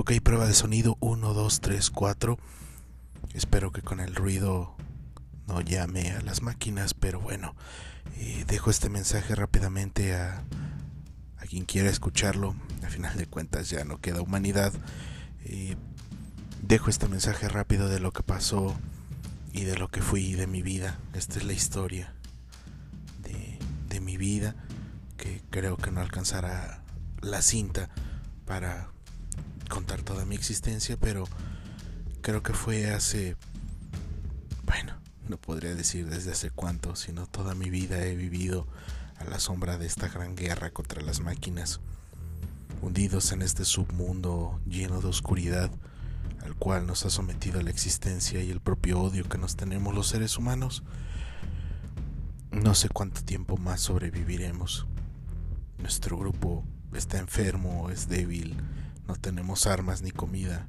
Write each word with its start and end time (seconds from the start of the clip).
Ok, 0.00 0.12
prueba 0.22 0.46
de 0.46 0.54
sonido 0.54 0.96
1, 1.00 1.34
2, 1.34 1.60
3, 1.60 1.90
4. 1.90 2.38
Espero 3.34 3.70
que 3.70 3.82
con 3.82 4.00
el 4.00 4.14
ruido 4.14 4.74
no 5.46 5.60
llame 5.60 6.12
a 6.12 6.22
las 6.22 6.40
máquinas, 6.40 6.94
pero 6.94 7.20
bueno, 7.20 7.54
eh, 8.16 8.46
dejo 8.48 8.70
este 8.70 8.88
mensaje 8.88 9.34
rápidamente 9.34 10.14
a, 10.14 10.42
a, 11.36 11.44
quien 11.44 11.66
quiera 11.66 11.90
escucharlo. 11.90 12.54
Al 12.82 12.88
final 12.88 13.14
de 13.18 13.26
cuentas 13.26 13.68
ya 13.68 13.84
no 13.84 14.00
queda 14.00 14.22
humanidad. 14.22 14.72
Eh, 15.44 15.76
dejo 16.62 16.88
este 16.88 17.06
mensaje 17.06 17.46
rápido 17.50 17.90
de 17.90 18.00
lo 18.00 18.10
que 18.10 18.22
pasó 18.22 18.74
y 19.52 19.64
de 19.64 19.76
lo 19.76 19.88
que 19.88 20.00
fui 20.00 20.32
de 20.32 20.46
mi 20.46 20.62
vida. 20.62 20.98
Esta 21.12 21.36
es 21.36 21.44
la 21.44 21.52
historia 21.52 22.14
de 23.90 24.00
mi 24.00 24.16
vida 24.16 24.54
que 25.18 25.42
creo 25.50 25.76
que 25.76 25.90
no 25.90 26.00
alcanzará 26.00 26.82
la 27.20 27.42
cinta 27.42 27.90
para 28.46 28.88
contar 29.70 30.02
toda 30.02 30.26
mi 30.26 30.34
existencia, 30.34 30.98
pero 30.98 31.24
creo 32.20 32.42
que 32.42 32.52
fue 32.52 32.90
hace, 32.90 33.36
bueno, 34.64 34.92
no 35.28 35.38
podría 35.38 35.74
decir 35.74 36.10
desde 36.10 36.32
hace 36.32 36.50
cuánto, 36.50 36.96
sino 36.96 37.26
toda 37.26 37.54
mi 37.54 37.70
vida 37.70 38.04
he 38.04 38.14
vivido 38.14 38.66
a 39.18 39.24
la 39.24 39.40
sombra 39.40 39.78
de 39.78 39.86
esta 39.86 40.08
gran 40.08 40.36
guerra 40.36 40.70
contra 40.70 41.00
las 41.00 41.20
máquinas, 41.20 41.80
hundidos 42.82 43.32
en 43.32 43.40
este 43.40 43.64
submundo 43.64 44.60
lleno 44.66 45.00
de 45.00 45.08
oscuridad 45.08 45.70
al 46.42 46.54
cual 46.56 46.86
nos 46.86 47.04
ha 47.04 47.10
sometido 47.10 47.62
la 47.62 47.70
existencia 47.70 48.42
y 48.42 48.50
el 48.50 48.60
propio 48.60 49.00
odio 49.00 49.28
que 49.28 49.38
nos 49.38 49.56
tenemos 49.56 49.94
los 49.94 50.08
seres 50.08 50.38
humanos. 50.38 50.82
No 52.50 52.74
sé 52.74 52.88
cuánto 52.88 53.22
tiempo 53.22 53.56
más 53.56 53.80
sobreviviremos. 53.82 54.86
Nuestro 55.78 56.16
grupo 56.16 56.64
está 56.94 57.18
enfermo, 57.18 57.90
es 57.90 58.08
débil, 58.08 58.56
no 59.10 59.16
tenemos 59.16 59.66
armas 59.66 60.02
ni 60.02 60.12
comida. 60.12 60.68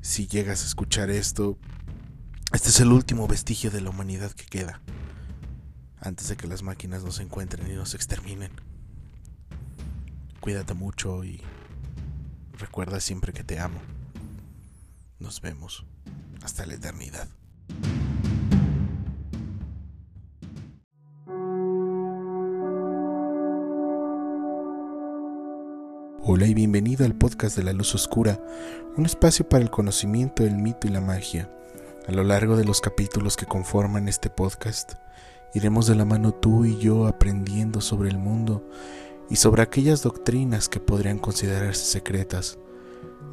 Si 0.00 0.26
llegas 0.26 0.62
a 0.62 0.66
escuchar 0.66 1.10
esto, 1.10 1.58
este 2.54 2.70
es 2.70 2.80
el 2.80 2.90
último 2.90 3.28
vestigio 3.28 3.70
de 3.70 3.82
la 3.82 3.90
humanidad 3.90 4.32
que 4.32 4.46
queda, 4.46 4.80
antes 6.00 6.28
de 6.28 6.38
que 6.38 6.46
las 6.46 6.62
máquinas 6.62 7.04
nos 7.04 7.20
encuentren 7.20 7.70
y 7.70 7.74
nos 7.74 7.92
exterminen. 7.92 8.50
Cuídate 10.40 10.72
mucho 10.72 11.22
y 11.22 11.42
recuerda 12.54 12.98
siempre 12.98 13.34
que 13.34 13.44
te 13.44 13.60
amo. 13.60 13.80
Nos 15.18 15.42
vemos 15.42 15.84
hasta 16.42 16.64
la 16.64 16.74
eternidad. 16.74 17.28
Hola 26.30 26.46
y 26.46 26.52
bienvenido 26.52 27.06
al 27.06 27.14
podcast 27.14 27.56
de 27.56 27.62
la 27.62 27.72
luz 27.72 27.94
oscura, 27.94 28.38
un 28.98 29.06
espacio 29.06 29.48
para 29.48 29.64
el 29.64 29.70
conocimiento 29.70 30.42
del 30.42 30.58
mito 30.58 30.86
y 30.86 30.90
la 30.90 31.00
magia. 31.00 31.50
A 32.06 32.12
lo 32.12 32.22
largo 32.22 32.58
de 32.58 32.66
los 32.66 32.82
capítulos 32.82 33.34
que 33.34 33.46
conforman 33.46 34.08
este 34.08 34.28
podcast, 34.28 34.92
iremos 35.54 35.86
de 35.86 35.94
la 35.94 36.04
mano 36.04 36.34
tú 36.34 36.66
y 36.66 36.76
yo 36.76 37.06
aprendiendo 37.06 37.80
sobre 37.80 38.10
el 38.10 38.18
mundo 38.18 38.62
y 39.30 39.36
sobre 39.36 39.62
aquellas 39.62 40.02
doctrinas 40.02 40.68
que 40.68 40.80
podrían 40.80 41.18
considerarse 41.18 41.86
secretas. 41.86 42.58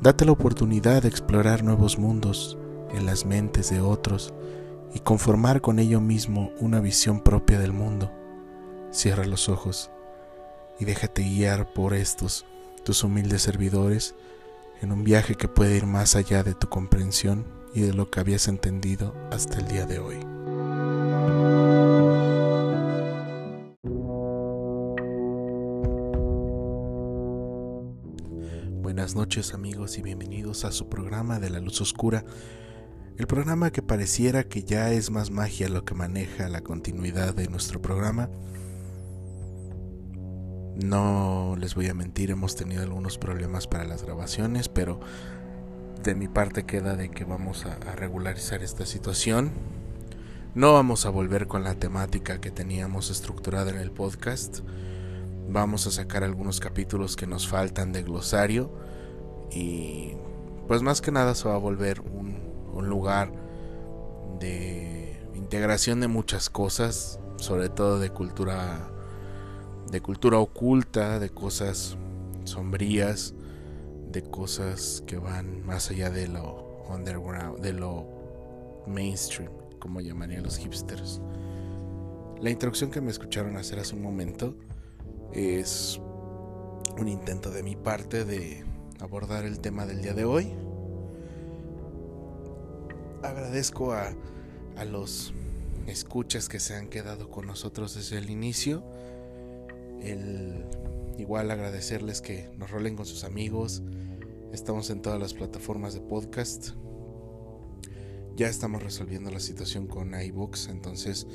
Date 0.02 0.24
la 0.24 0.32
oportunidad 0.32 1.02
de 1.02 1.10
explorar 1.10 1.66
nuevos 1.66 2.00
mundos 2.00 2.58
en 2.94 3.06
las 3.06 3.26
mentes 3.26 3.70
de 3.72 3.82
otros 3.82 4.34
y 4.94 5.00
conformar 5.00 5.60
con 5.60 5.80
ello 5.80 6.00
mismo 6.00 6.54
una 6.62 6.80
visión 6.80 7.20
propia 7.20 7.60
del 7.60 7.74
mundo. 7.74 8.10
Cierra 8.92 9.26
los 9.26 9.50
ojos 9.50 9.92
y 10.80 10.86
déjate 10.86 11.24
guiar 11.24 11.74
por 11.74 11.94
estos 11.94 12.46
tus 12.86 13.04
humildes 13.04 13.42
servidores 13.42 14.14
en 14.82 14.92
un 14.92 15.04
viaje 15.04 15.34
que 15.34 15.48
puede 15.48 15.76
ir 15.76 15.88
más 15.88 16.16
allá 16.16 16.44
de 16.44 16.54
tu 16.54 16.70
comprensión 16.70 17.46
y 17.74 17.82
de 17.82 17.94
lo 17.94 18.12
que 18.12 18.20
habías 18.20 18.48
entendido 18.48 19.16
hasta 19.32 19.58
el 19.58 19.68
día 19.68 19.86
de 19.88 20.00
hoy. 20.00 20.18
Buenas 28.84 29.16
noches 29.16 29.56
amigos 29.56 29.98
y 29.98 30.04
bienvenidos 30.04 30.64
a 30.64 30.72
su 30.72 30.88
programa 30.88 31.40
de 31.40 31.50
la 31.50 31.60
luz 31.60 31.82
oscura, 31.82 32.24
el 33.18 33.26
programa 33.26 33.72
que 33.72 33.82
pareciera 33.82 34.44
que 34.44 34.64
ya 34.64 34.92
es 34.92 35.10
más 35.10 35.32
magia 35.32 35.70
lo 35.70 35.86
que 35.86 35.96
maneja 35.96 36.50
la 36.50 36.62
continuidad 36.62 37.34
de 37.34 37.48
nuestro 37.48 37.82
programa 37.82 38.30
no 40.84 41.56
les 41.58 41.76
voy 41.76 41.88
a 41.88 41.94
mentir, 41.94 42.32
hemos 42.32 42.56
tenido 42.56 42.84
algunos 42.84 43.18
problemas 43.18 43.68
para 43.68 43.86
las 43.86 44.04
grabaciones, 44.04 44.68
pero 44.68 45.00
de 46.04 46.16
mi 46.16 46.28
parte 46.28 46.66
queda 46.66 46.96
de 46.96 47.10
que 47.10 47.24
vamos 47.24 47.66
a, 47.66 47.78
regularizar 47.96 48.62
esta 48.62 48.86
situación. 48.86 49.52
No 50.54 50.74
vamos 50.74 51.06
a 51.06 51.10
volver 51.10 51.48
con 51.48 51.64
la 51.64 51.76
temática 51.76 52.40
que 52.40 52.52
teníamos 52.52 53.10
estructurada 53.10 53.72
en 53.72 53.78
el 53.78 53.92
podcast. 53.92 54.60
Vamos 55.50 55.88
a 55.88 55.92
sacar 55.92 56.24
algunos 56.24 56.60
capítulos 56.60 57.16
que 57.16 57.28
nos 57.28 57.48
faltan 57.48 57.92
de 57.92 58.04
glosario 58.04 58.72
y 59.52 60.14
pues 60.68 60.82
más 60.82 61.02
que 61.02 61.12
nada 61.12 61.36
se 61.36 61.48
va 61.48 61.56
a 61.56 61.60
volver 61.60 62.02
un, 62.02 62.38
un 62.74 62.90
lugar 62.90 63.32
de 64.40 65.22
integración 65.36 66.00
de 66.00 66.08
muchas 66.08 66.50
cosas, 66.50 67.20
sobre 67.38 67.70
todo 67.70 68.00
de 68.00 68.10
cultura 68.10 68.95
de 69.92 70.02
cultura 70.02 70.40
oculta, 70.40 71.20
de 71.20 71.30
cosas 71.30 71.98
sombrías, 72.44 73.34
de 74.12 74.24
cosas 74.24 75.04
que 75.06 75.18
van 75.18 75.66
más 75.66 75.92
allá 75.92 76.10
de 76.10 76.28
lo 76.28 76.84
underground, 76.90 77.60
de 77.60 77.74
lo 77.74 78.08
mainstream, 78.88 79.52
como 79.80 80.02
llamarían 80.02 80.44
los 80.44 80.58
hipsters. 80.58 81.22
La 82.42 82.50
introducción 82.50 82.92
que 82.92 83.02
me 83.02 83.12
escucharon 83.12 83.58
hacer 83.58 83.80
hace 83.80 83.96
un 83.96 84.02
momento 84.02 84.56
es 85.34 86.00
un 86.98 87.08
intento 87.08 87.52
de 87.52 87.64
mi 87.64 87.76
parte 87.76 88.26
de 88.26 88.64
abordar 89.00 89.46
el 89.46 89.60
tema 89.60 89.86
del 89.86 90.02
día 90.02 90.14
de 90.14 90.26
hoy. 90.26 90.54
Agradezco 93.24 93.94
a, 93.94 94.14
a 94.78 94.86
los 94.86 95.34
escuchas 95.88 96.50
que 96.50 96.60
se 96.60 96.76
han 96.76 96.88
quedado 96.88 97.30
con 97.30 97.48
nosotros 97.48 97.96
desde 97.96 98.18
el 98.18 98.30
inicio 98.30 98.84
el 100.06 100.66
igual 101.18 101.52
agradecerles 101.52 102.22
que 102.22 102.50
nos 102.58 102.72
rolen 102.72 102.96
con 102.96 103.06
sus 103.06 103.24
amigos. 103.24 103.82
Estamos 104.52 104.90
en 104.90 105.02
todas 105.02 105.20
las 105.20 105.34
plataformas 105.34 105.94
de 105.94 106.02
podcast. 106.02 106.70
Ya 108.36 108.48
estamos 108.48 108.84
resolviendo 108.84 109.32
la 109.32 109.40
situación 109.40 109.88
con 109.88 110.20
iBooks, 110.20 110.68
entonces 110.68 111.26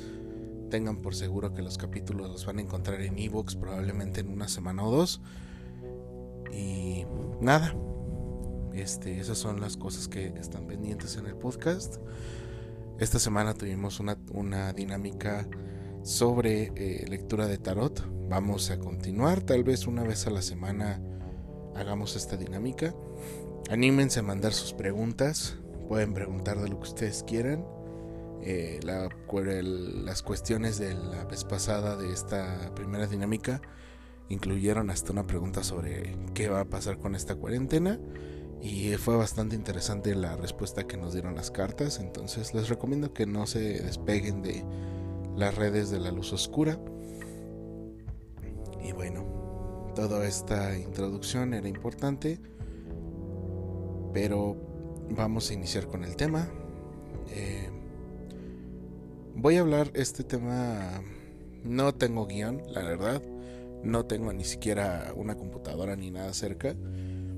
tengan 0.69 1.01
por 1.01 1.15
seguro 1.15 1.53
que 1.53 1.61
los 1.61 1.77
capítulos 1.77 2.29
los 2.29 2.45
van 2.45 2.59
a 2.59 2.61
encontrar 2.61 3.01
en 3.01 3.17
iBooks 3.17 3.55
probablemente 3.55 4.21
en 4.21 4.29
una 4.29 4.47
semana 4.47 4.83
o 4.85 4.91
dos. 4.91 5.21
Y 6.53 7.05
nada, 7.39 7.75
este, 8.73 9.19
esas 9.19 9.37
son 9.37 9.59
las 9.59 9.77
cosas 9.77 10.07
que 10.07 10.27
están 10.39 10.67
pendientes 10.67 11.17
en 11.17 11.25
el 11.25 11.35
podcast. 11.35 11.97
Esta 12.99 13.19
semana 13.19 13.53
tuvimos 13.53 13.99
una, 13.99 14.17
una 14.31 14.73
dinámica 14.73 15.47
sobre 16.03 16.71
eh, 16.75 17.05
lectura 17.07 17.47
de 17.47 17.57
tarot. 17.57 18.03
Vamos 18.29 18.71
a 18.71 18.79
continuar, 18.79 19.41
tal 19.41 19.63
vez 19.63 19.87
una 19.87 20.03
vez 20.03 20.25
a 20.27 20.31
la 20.31 20.41
semana 20.41 21.01
hagamos 21.75 22.15
esta 22.15 22.37
dinámica. 22.37 22.95
Anímense 23.69 24.19
a 24.19 24.23
mandar 24.23 24.53
sus 24.53 24.73
preguntas, 24.73 25.57
pueden 25.87 26.13
preguntar 26.13 26.59
de 26.59 26.69
lo 26.69 26.79
que 26.79 26.89
ustedes 26.89 27.23
quieran. 27.23 27.65
Eh, 28.43 28.79
las 28.83 30.23
cuestiones 30.23 30.79
de 30.79 30.95
la 30.95 31.25
vez 31.25 31.43
pasada 31.43 31.95
de 31.95 32.11
esta 32.11 32.73
primera 32.73 33.05
dinámica 33.05 33.61
incluyeron 34.29 34.89
hasta 34.89 35.11
una 35.11 35.27
pregunta 35.27 35.63
sobre 35.63 36.17
qué 36.33 36.49
va 36.49 36.61
a 36.61 36.65
pasar 36.65 36.97
con 36.97 37.13
esta 37.13 37.35
cuarentena 37.35 37.99
y 38.59 38.93
fue 38.93 39.15
bastante 39.15 39.55
interesante 39.55 40.15
la 40.15 40.37
respuesta 40.37 40.87
que 40.87 40.97
nos 40.97 41.13
dieron 41.13 41.35
las 41.35 41.51
cartas 41.51 41.99
entonces 41.99 42.53
les 42.53 42.69
recomiendo 42.69 43.13
que 43.13 43.25
no 43.25 43.45
se 43.45 43.59
despeguen 43.83 44.41
de 44.41 44.63
las 45.35 45.55
redes 45.55 45.89
de 45.89 45.99
la 45.99 46.11
luz 46.11 46.33
oscura. 46.33 46.79
Y 48.83 48.91
bueno, 48.91 49.91
toda 49.95 50.25
esta 50.25 50.77
introducción 50.77 51.53
era 51.53 51.67
importante, 51.67 52.39
pero 54.13 54.55
vamos 55.09 55.49
a 55.49 55.53
iniciar 55.53 55.87
con 55.87 56.03
el 56.03 56.15
tema. 56.15 56.49
Eh, 57.29 57.69
voy 59.35 59.57
a 59.57 59.61
hablar 59.61 59.91
este 59.93 60.23
tema, 60.23 61.01
no 61.63 61.93
tengo 61.93 62.25
guion, 62.27 62.61
la 62.69 62.83
verdad, 62.83 63.21
no 63.83 64.05
tengo 64.05 64.33
ni 64.33 64.43
siquiera 64.43 65.13
una 65.15 65.35
computadora 65.35 65.95
ni 65.95 66.11
nada 66.11 66.33
cerca. 66.33 66.75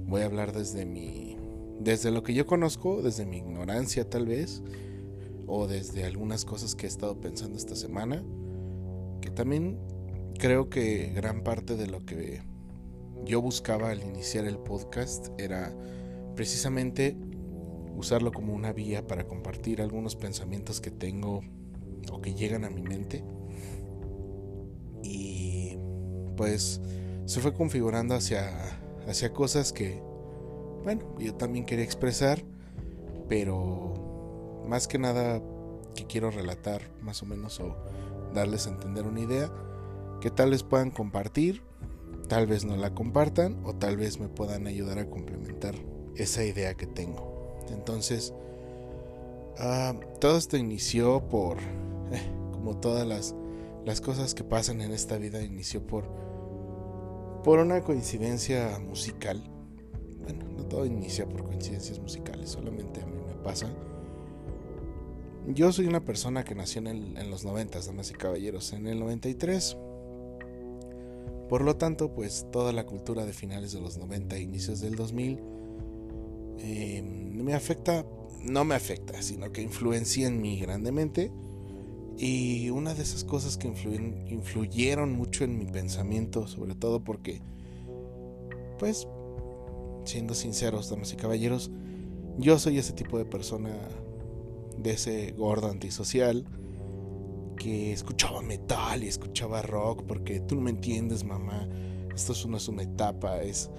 Voy 0.05 0.21
a 0.21 0.25
hablar 0.25 0.53
desde 0.53 0.85
mi, 0.85 1.37
desde 1.79 2.11
lo 2.11 2.23
que 2.23 2.33
yo 2.33 2.45
conozco, 2.45 3.01
desde 3.01 3.25
mi 3.25 3.37
ignorancia 3.37 4.09
tal 4.09 4.25
vez 4.25 4.61
o 5.47 5.67
desde 5.67 6.05
algunas 6.05 6.45
cosas 6.45 6.75
que 6.75 6.85
he 6.85 6.89
estado 6.89 7.19
pensando 7.19 7.57
esta 7.57 7.75
semana, 7.75 8.23
que 9.21 9.29
también 9.29 9.79
creo 10.37 10.69
que 10.69 11.11
gran 11.15 11.43
parte 11.43 11.75
de 11.75 11.87
lo 11.87 12.05
que 12.05 12.41
yo 13.25 13.41
buscaba 13.41 13.89
al 13.89 14.03
iniciar 14.03 14.45
el 14.45 14.57
podcast 14.57 15.27
era 15.39 15.73
precisamente 16.35 17.15
usarlo 17.95 18.31
como 18.31 18.53
una 18.53 18.73
vía 18.73 19.07
para 19.07 19.27
compartir 19.27 19.81
algunos 19.81 20.15
pensamientos 20.15 20.81
que 20.81 20.91
tengo 20.91 21.41
o 22.11 22.21
que 22.21 22.33
llegan 22.33 22.65
a 22.65 22.69
mi 22.69 22.81
mente. 22.81 23.23
Y 25.03 25.77
pues 26.35 26.81
se 27.25 27.39
fue 27.39 27.53
configurando 27.53 28.15
hacia, 28.15 28.51
hacia 29.07 29.31
cosas 29.31 29.71
que, 29.71 30.01
bueno, 30.83 31.17
yo 31.19 31.35
también 31.35 31.65
quería 31.65 31.85
expresar, 31.85 32.43
pero 33.29 34.02
más 34.67 34.87
que 34.87 34.97
nada 34.97 35.41
que 35.95 36.05
quiero 36.05 36.31
relatar 36.31 36.81
más 37.01 37.21
o 37.21 37.25
menos 37.25 37.59
o 37.59 37.75
darles 38.33 38.67
a 38.67 38.71
entender 38.71 39.05
una 39.05 39.21
idea 39.21 39.51
que 40.21 40.31
tal 40.31 40.51
vez 40.51 40.63
puedan 40.63 40.89
compartir, 40.89 41.61
tal 42.29 42.47
vez 42.47 42.65
no 42.65 42.77
la 42.77 42.95
compartan 42.95 43.61
o 43.65 43.75
tal 43.75 43.97
vez 43.97 44.19
me 44.19 44.29
puedan 44.29 44.67
ayudar 44.67 44.99
a 44.99 45.09
complementar 45.09 45.75
esa 46.15 46.43
idea 46.43 46.75
que 46.75 46.87
tengo. 46.87 47.57
Entonces, 47.69 48.33
ah, 49.59 49.93
todo 50.19 50.37
esto 50.37 50.57
inició 50.57 51.27
por, 51.27 51.57
eh, 52.11 52.21
como 52.53 52.77
todas 52.77 53.05
las, 53.05 53.35
las 53.85 53.99
cosas 53.99 54.33
que 54.33 54.43
pasan 54.43 54.81
en 54.81 54.91
esta 54.91 55.17
vida, 55.17 55.41
inició 55.41 55.85
por, 55.85 56.05
por 57.43 57.59
una 57.59 57.81
coincidencia 57.81 58.79
musical. 58.79 59.43
Bueno, 60.21 60.45
no 60.55 60.65
todo 60.65 60.85
inicia 60.85 61.27
por 61.27 61.43
coincidencias 61.43 61.99
musicales, 61.99 62.49
solamente 62.49 63.01
a 63.01 63.05
mí 63.05 63.19
me 63.27 63.35
pasa. 63.43 63.67
Yo 65.47 65.73
soy 65.73 65.87
una 65.87 65.99
persona 65.99 66.45
que 66.45 66.55
nació 66.55 66.81
en, 66.87 67.29
los 67.29 67.43
90, 67.43 67.81
damas 67.81 68.09
y 68.11 68.13
caballeros, 68.13 68.71
en 68.71 68.87
el 68.87 68.99
93. 68.99 69.77
Por 71.49 71.61
lo 71.63 71.75
tanto, 71.75 72.13
pues 72.13 72.47
toda 72.51 72.71
la 72.71 72.85
cultura 72.85 73.25
de 73.25 73.33
finales 73.33 73.73
de 73.73 73.81
los 73.81 73.97
90 73.97 74.37
e 74.37 74.41
inicios 74.41 74.79
del 74.79 74.95
2000 74.95 75.39
em, 76.59 77.43
me 77.43 77.53
afecta, 77.53 78.05
no 78.41 78.63
me 78.63 78.75
afecta, 78.75 79.21
sino 79.21 79.51
que 79.51 79.61
influencia 79.61 80.27
en 80.27 80.41
mí 80.41 80.59
grandemente. 80.59 81.29
Y 82.17 82.69
una 82.69 82.93
de 82.93 83.03
esas 83.03 83.25
cosas 83.25 83.57
que 83.57 83.67
influyeron 83.67 85.11
mucho 85.11 85.43
en 85.43 85.57
mi 85.57 85.65
pensamiento, 85.65 86.47
sobre 86.47 86.73
todo 86.73 87.03
porque, 87.03 87.41
pues, 88.79 89.07
siendo 90.05 90.35
sinceros, 90.35 90.89
damas 90.89 91.11
y 91.11 91.17
caballeros, 91.17 91.69
yo 92.37 92.57
soy 92.59 92.77
ese 92.77 92.93
tipo 92.93 93.17
de 93.17 93.25
persona 93.25 93.75
de 94.77 94.91
ese 94.91 95.31
gordo 95.31 95.69
antisocial 95.69 96.45
que 97.55 97.93
escuchaba 97.93 98.41
metal 98.41 99.03
y 99.03 99.07
escuchaba 99.07 99.61
rock 99.61 100.03
porque 100.03 100.39
tú 100.39 100.55
no 100.55 100.61
me 100.61 100.71
entiendes, 100.71 101.23
mamá. 101.23 101.67
Esto 102.13 102.33
no 102.47 102.57
es 102.57 102.67
una 102.67 102.83
etapa, 102.83 103.41
es 103.41 103.71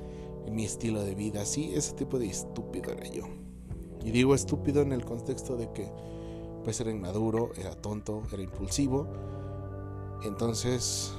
mi 0.50 0.64
estilo 0.64 1.02
de 1.02 1.14
vida. 1.14 1.44
Sí, 1.44 1.72
ese 1.74 1.92
tipo 1.94 2.18
de 2.18 2.26
estúpido 2.26 2.92
era 2.92 3.06
yo. 3.08 3.24
Y 4.04 4.10
digo 4.10 4.34
estúpido 4.34 4.82
en 4.82 4.92
el 4.92 5.04
contexto 5.04 5.56
de 5.56 5.70
que 5.72 5.90
pues 6.64 6.80
era 6.80 6.90
inmaduro, 6.90 7.50
era 7.56 7.74
tonto, 7.74 8.22
era 8.32 8.42
impulsivo. 8.42 9.06
Entonces 10.24 11.12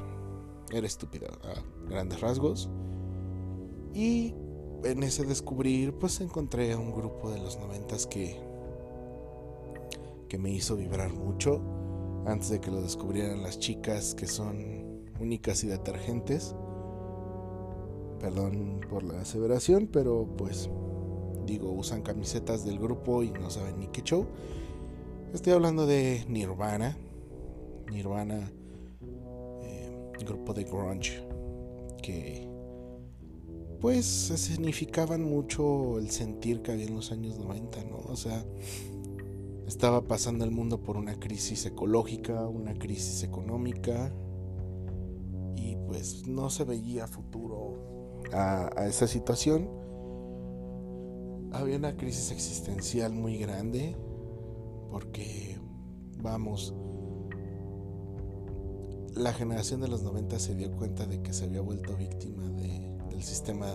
era 0.72 0.88
estúpido 0.88 1.28
a 1.44 1.90
grandes 1.90 2.20
rasgos. 2.22 2.70
Y 3.94 4.34
en 4.84 5.04
ese 5.04 5.26
descubrir 5.26 5.94
pues 5.94 6.20
encontré 6.22 6.74
a 6.74 6.78
un 6.78 6.92
grupo 6.92 7.32
de 7.32 7.40
los 7.40 7.58
noventas 7.58 8.08
que 8.08 8.40
me 10.38 10.52
hizo 10.52 10.76
vibrar 10.76 11.14
mucho 11.14 11.62
antes 12.26 12.50
de 12.50 12.60
que 12.60 12.72
lo 12.72 12.82
descubrieran 12.82 13.44
las 13.44 13.60
chicas 13.60 14.16
que 14.16 14.28
son 14.28 15.04
únicas 15.20 15.64
y 15.64 15.68
detergentes. 15.68 16.56
Perdón 18.20 18.82
por 18.90 19.04
la 19.04 19.22
aseveración, 19.22 19.88
pero 19.92 20.28
pues 20.38 20.70
digo, 21.46 21.72
usan 21.72 22.02
camisetas 22.02 22.66
del 22.66 22.80
grupo 22.80 23.24
y 23.24 23.32
no 23.32 23.50
saben 23.50 23.80
ni 23.80 23.88
qué 23.88 24.02
show. 24.02 24.26
Estoy 25.34 25.54
hablando 25.54 25.86
de 25.86 26.26
Nirvana. 26.28 26.98
Nirvana, 27.92 28.52
eh, 29.62 30.12
grupo 30.26 30.54
de 30.54 30.64
grunge, 30.64 31.24
que 32.02 32.48
pues 33.80 34.06
significaban 34.06 35.22
mucho 35.24 36.00
el 36.00 36.10
sentir 36.10 36.62
que 36.62 36.72
había 36.72 36.88
en 36.88 36.96
los 36.96 37.12
años 37.12 37.38
90, 37.38 37.84
¿no? 37.84 37.98
O 38.08 38.16
sea, 38.16 38.44
estaba 39.68 40.08
pasando 40.08 40.46
el 40.46 40.52
mundo 40.52 40.82
por 40.82 40.98
una 40.98 41.20
crisis 41.20 41.66
ecológica, 41.66 42.48
una 42.48 42.74
crisis 42.74 43.24
económica 43.24 44.14
y 45.56 45.76
pues 45.88 46.28
no 46.28 46.50
se 46.50 46.64
veía 46.64 47.08
futuro 47.08 48.22
a, 48.32 48.86
esa 48.88 49.08
situación. 49.08 49.70
Había 51.52 51.78
una 51.78 51.96
crisis 51.96 52.32
existencial 52.32 53.14
muy 53.14 53.38
grande 53.38 53.96
porque, 54.92 55.58
vamos, 56.22 56.76
la 59.16 59.34
generación 59.34 59.82
de 59.82 59.88
los 59.88 60.04
90 60.04 60.38
se 60.40 60.56
dio 60.56 60.72
cuenta 60.76 61.06
de 61.06 61.22
que 61.22 61.34
se 61.34 61.46
había 61.46 61.62
vuelto 61.62 61.96
víctima 61.96 62.50
del 62.50 63.24
sistema 63.24 63.68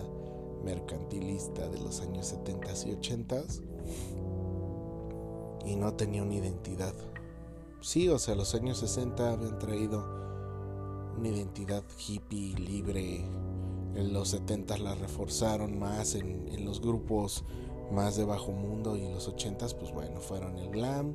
mercantilista 0.63 1.67
de 1.67 1.79
los 1.79 2.01
años 2.01 2.27
70 2.27 2.69
y 2.85 2.91
80 2.93 3.43
y 5.65 5.75
no 5.75 5.93
tenía 5.93 6.23
una 6.23 6.35
identidad. 6.35 6.93
Sí, 7.81 8.09
o 8.09 8.19
sea, 8.19 8.35
los 8.35 8.53
años 8.53 8.77
60 8.79 9.33
habían 9.33 9.57
traído 9.59 10.05
una 11.17 11.29
identidad 11.29 11.83
hippie, 11.97 12.55
libre. 12.55 13.25
En 13.95 14.13
los 14.13 14.29
70 14.29 14.77
la 14.77 14.95
reforzaron 14.95 15.77
más 15.79 16.15
en, 16.15 16.65
los 16.65 16.79
grupos 16.79 17.43
más 17.91 18.15
de 18.15 18.23
bajo 18.23 18.51
mundo 18.51 18.95
y 18.95 19.11
los 19.11 19.27
80 19.27 19.67
pues 19.79 19.91
bueno, 19.91 20.21
fueron 20.21 20.55
el 20.57 20.69
glam 20.69 21.13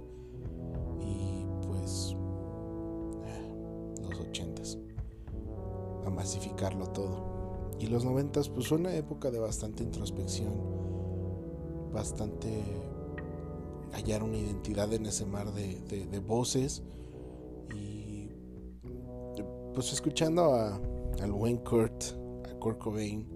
y 1.01 1.47
pues 1.67 2.15
los 4.03 4.21
80 4.21 4.63
a 6.05 6.11
masificarlo 6.11 6.89
todo. 6.89 7.71
Y 7.79 7.87
los 7.87 8.05
90 8.05 8.41
pues 8.55 8.69
fue 8.69 8.79
una 8.79 8.95
época 8.95 9.31
de 9.31 9.39
bastante 9.39 9.83
introspección, 9.83 10.53
bastante 11.93 12.63
hallar 13.93 14.23
una 14.23 14.37
identidad 14.37 14.93
en 14.93 15.07
ese 15.07 15.27
mar 15.27 15.53
de, 15.53 16.21
voces 16.27 16.83
y 17.75 18.29
pues 19.75 19.93
escuchando 19.93 20.55
a, 20.55 20.81
al 21.21 21.33
buen 21.33 21.59
Kurt, 21.59 22.05
a 22.51 22.55
Kurt 22.59 22.79
Cobain, 22.79 23.27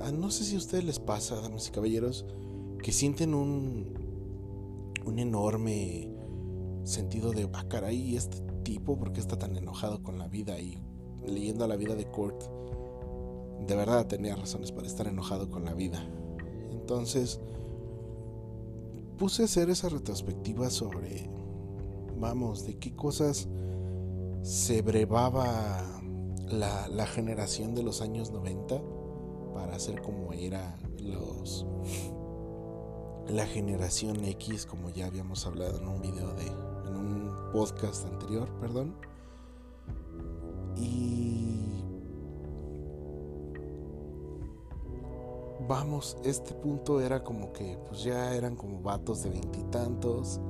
ah, 0.00 0.12
no 0.12 0.30
sé 0.30 0.44
si 0.44 0.54
a 0.54 0.58
ustedes 0.58 0.84
les 0.84 0.98
pasa, 0.98 1.40
damas 1.40 1.68
y 1.68 1.70
caballeros, 1.70 2.26
que 2.82 2.92
sienten 2.92 3.34
un, 3.34 3.94
un 5.04 5.18
enorme 5.18 6.10
sentido 6.84 7.32
de, 7.32 7.48
ah, 7.52 7.64
caray, 7.68 8.16
este 8.16 8.40
tipo, 8.62 8.98
¿por 8.98 9.12
qué 9.12 9.20
está 9.20 9.38
tan 9.38 9.56
enojado 9.56 10.02
con 10.02 10.18
la 10.18 10.28
vida? 10.28 10.58
Y 10.58 10.82
leyendo 11.26 11.66
la 11.66 11.76
vida 11.76 11.94
de 11.94 12.06
Kurt, 12.06 12.42
de 13.66 13.76
verdad 13.76 14.06
tenía 14.06 14.36
razones 14.36 14.72
para 14.72 14.86
estar 14.86 15.06
enojado 15.06 15.50
con 15.50 15.64
la 15.64 15.74
vida. 15.74 16.06
Entonces, 16.84 17.40
puse 19.16 19.40
a 19.40 19.44
hacer 19.46 19.70
esa 19.70 19.88
retrospectiva 19.88 20.68
sobre, 20.68 21.30
vamos, 22.18 22.66
de 22.66 22.76
qué 22.76 22.94
cosas 22.94 23.48
se 24.42 24.82
brevaba 24.82 25.82
la, 26.46 27.06
generación 27.06 27.74
de 27.74 27.84
los 27.84 28.02
años 28.02 28.32
90 28.32 28.82
para 29.54 29.76
hacer 29.76 30.02
como 30.02 30.34
era 30.34 30.78
los 30.98 31.64
la 33.28 33.46
generación 33.46 34.22
X, 34.22 34.66
como 34.66 34.90
ya 34.90 35.06
habíamos 35.06 35.46
hablado 35.46 35.80
en 35.80 35.88
un 35.88 36.02
video 36.02 36.34
de, 36.34 36.46
en 36.46 36.96
un 36.96 37.32
podcast 37.50 38.04
anterior, 38.04 38.46
perdón. 38.60 38.94
Y 40.76 41.23
vamos, 45.66 46.16
este 46.24 46.54
punto 46.54 47.00
era 47.00 47.22
como 47.22 47.52
que 47.52 47.78
pues 47.88 48.02
ya 48.02 48.34
eran 48.34 48.56
como 48.56 48.80
vatos 48.80 49.22
de 49.22 49.30
veintitantos 49.30 50.40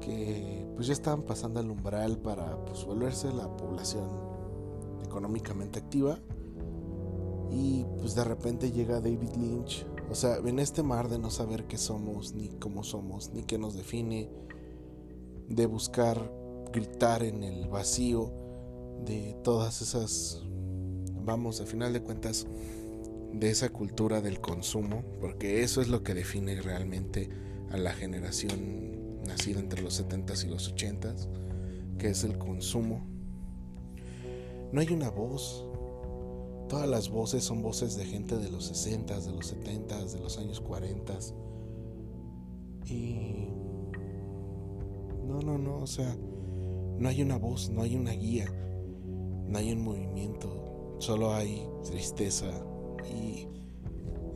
que 0.00 0.66
pues 0.74 0.86
ya 0.86 0.92
estaban 0.92 1.22
pasando 1.22 1.60
el 1.60 1.70
umbral 1.70 2.18
para 2.18 2.62
pues 2.64 2.84
volverse 2.84 3.32
la 3.32 3.54
población 3.56 4.08
económicamente 5.04 5.78
activa. 5.78 6.18
Y 7.50 7.84
pues 7.98 8.14
de 8.16 8.24
repente 8.24 8.72
llega 8.72 9.00
David 9.00 9.36
Lynch, 9.36 9.86
o 10.10 10.14
sea, 10.16 10.36
en 10.38 10.58
este 10.58 10.82
mar 10.82 11.08
de 11.08 11.20
no 11.20 11.30
saber 11.30 11.66
qué 11.66 11.78
somos, 11.78 12.34
ni 12.34 12.48
cómo 12.48 12.82
somos, 12.82 13.30
ni 13.32 13.44
qué 13.44 13.58
nos 13.58 13.74
define, 13.74 14.28
de 15.48 15.66
buscar 15.66 16.32
gritar 16.72 17.22
en 17.22 17.44
el 17.44 17.68
vacío 17.68 18.32
de 19.04 19.36
todas 19.44 19.82
esas, 19.82 20.42
vamos, 21.24 21.60
al 21.60 21.68
final 21.68 21.92
de 21.92 22.02
cuentas, 22.02 22.48
de 23.38 23.50
esa 23.50 23.68
cultura 23.68 24.20
del 24.20 24.40
consumo, 24.40 25.02
porque 25.20 25.62
eso 25.62 25.80
es 25.80 25.88
lo 25.88 26.02
que 26.02 26.14
define 26.14 26.60
realmente 26.60 27.28
a 27.70 27.76
la 27.76 27.92
generación 27.92 29.22
nacida 29.24 29.60
entre 29.60 29.82
los 29.82 30.00
70s 30.00 30.44
y 30.44 30.48
los 30.48 30.74
80s, 30.74 31.28
que 31.98 32.08
es 32.08 32.22
el 32.24 32.38
consumo. 32.38 33.04
No 34.72 34.80
hay 34.80 34.88
una 34.92 35.10
voz, 35.10 35.66
todas 36.68 36.88
las 36.88 37.08
voces 37.08 37.42
son 37.44 37.62
voces 37.62 37.96
de 37.96 38.04
gente 38.04 38.36
de 38.36 38.50
los 38.50 38.66
60, 38.66 39.20
de 39.20 39.32
los 39.32 39.46
70, 39.48 40.04
de 40.04 40.20
los 40.20 40.38
años 40.38 40.60
40. 40.60 41.18
Y... 42.86 43.48
No, 45.26 45.40
no, 45.40 45.58
no, 45.58 45.78
o 45.78 45.86
sea, 45.86 46.16
no 46.98 47.08
hay 47.08 47.22
una 47.22 47.38
voz, 47.38 47.70
no 47.70 47.82
hay 47.82 47.96
una 47.96 48.12
guía, 48.12 48.46
no 49.48 49.58
hay 49.58 49.72
un 49.72 49.82
movimiento, 49.82 50.96
solo 50.98 51.32
hay 51.34 51.66
tristeza 51.82 52.46
y 53.06 53.48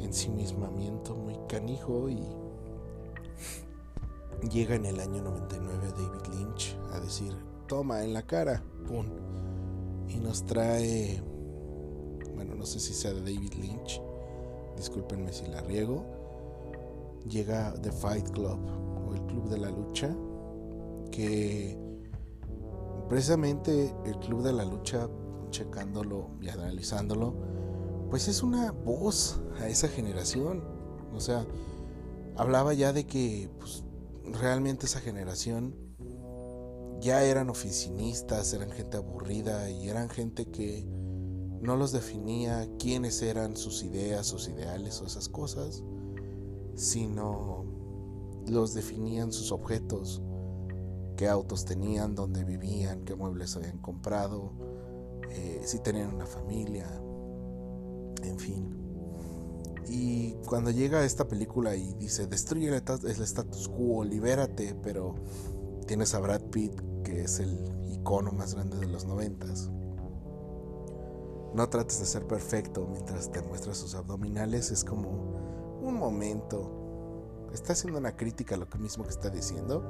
ensimismamiento 0.01 1.15
muy 1.15 1.37
canijo 1.49 2.09
y 2.09 2.23
llega 4.49 4.75
en 4.75 4.87
el 4.87 5.01
año 5.01 5.23
99 5.23 5.89
David 5.91 6.35
Lynch 6.35 6.77
a 6.93 7.01
decir, 7.01 7.35
toma 7.67 8.05
en 8.05 8.13
la 8.13 8.23
cara, 8.23 8.63
pum, 8.87 9.07
y 10.09 10.17
nos 10.19 10.45
trae, 10.45 11.23
bueno, 12.35 12.55
no 12.55 12.65
sé 12.65 12.81
si 12.81 12.95
sea 12.95 13.13
de 13.13 13.21
David 13.21 13.55
Lynch, 13.55 14.01
discúlpenme 14.77 15.33
si 15.33 15.47
la 15.49 15.61
riego, 15.63 16.05
llega 17.29 17.75
The 17.83 17.93
Fight 17.93 18.31
Club 18.31 18.59
o 19.07 19.15
el 19.15 19.23
Club 19.27 19.49
de 19.49 19.59
la 19.59 19.71
Lucha, 19.71 20.15
que 21.11 21.77
precisamente 23.09 23.95
el 24.05 24.19
Club 24.21 24.43
de 24.43 24.53
la 24.53 24.65
Lucha, 24.65 25.09
checándolo 25.51 26.29
y 26.41 26.49
analizándolo, 26.49 27.35
pues 28.11 28.29
es 28.29 28.43
una 28.43 28.73
voz 28.73 29.41
a 29.61 29.69
esa 29.69 29.89
generación. 29.89 30.63
O 31.15 31.21
sea, 31.21 31.47
hablaba 32.37 32.75
ya 32.75 32.93
de 32.93 33.07
que 33.07 33.51
pues, 33.59 33.85
realmente 34.25 34.87
esa 34.87 35.01
generación 35.01 35.75
ya 37.01 37.23
eran 37.23 37.51
oficinistas, 37.51 38.53
eran 38.53 38.71
gente 38.71 38.97
aburrida 38.97 39.71
y 39.71 39.89
eran 39.89 40.09
gente 40.09 40.47
que 40.47 40.85
no 41.61 41.77
los 41.77 41.93
definía 41.93 42.69
quiénes 42.79 43.23
eran 43.23 43.57
sus 43.57 43.83
ideas, 43.83 44.27
sus 44.27 44.49
ideales 44.49 45.01
o 45.01 45.07
esas 45.07 45.29
cosas, 45.29 45.83
sino 46.75 47.65
los 48.47 48.75
definían 48.75 49.33
sus 49.33 49.53
objetos, 49.53 50.23
qué 51.17 51.29
autos 51.29 51.65
tenían, 51.65 52.15
dónde 52.15 52.45
vivían, 52.45 53.05
qué 53.05 53.15
muebles 53.15 53.57
habían 53.57 53.79
comprado, 53.79 54.53
eh, 55.31 55.61
si 55.65 55.81
tenían 55.81 56.15
una 56.15 56.27
familia, 56.27 56.87
en 58.29 58.39
fin. 58.39 58.79
Y 59.89 60.35
cuando 60.47 60.71
llega 60.71 61.05
esta 61.05 61.27
película 61.29 61.75
y 61.75 61.95
dice, 61.95 62.27
destruye 62.27 62.69
el, 62.69 63.23
status 63.23 63.69
quo, 63.69 64.05
libérate, 64.05 64.75
pero 64.83 65.15
tienes 65.87 66.15
a 66.15 66.21
Brad 66.21 66.43
Pitt, 66.51 66.79
que 67.03 67.23
es 67.23 67.41
el 67.41 67.59
icono 67.91 68.33
más 68.33 68.55
grande 68.55 68.77
de 68.79 68.87
los 68.87 69.07
noventas. 69.07 69.71
No 71.55 71.69
trates 71.71 72.01
de 72.01 72.07
ser 72.07 72.27
perfecto 72.27 72.87
mientras 72.91 73.33
te 73.33 73.41
muestras 73.41 73.79
sus 73.79 73.95
abdominales, 73.95 74.71
es 74.71 74.85
como 74.85 75.81
un 75.81 75.95
momento. 75.95 77.49
Está 77.55 77.73
haciendo 77.73 77.99
una 77.99 78.15
crítica 78.15 78.57
a 78.57 78.59
lo 78.59 78.67
mismo 78.79 79.05
que 79.05 79.11
está 79.11 79.31
diciendo. 79.31 79.83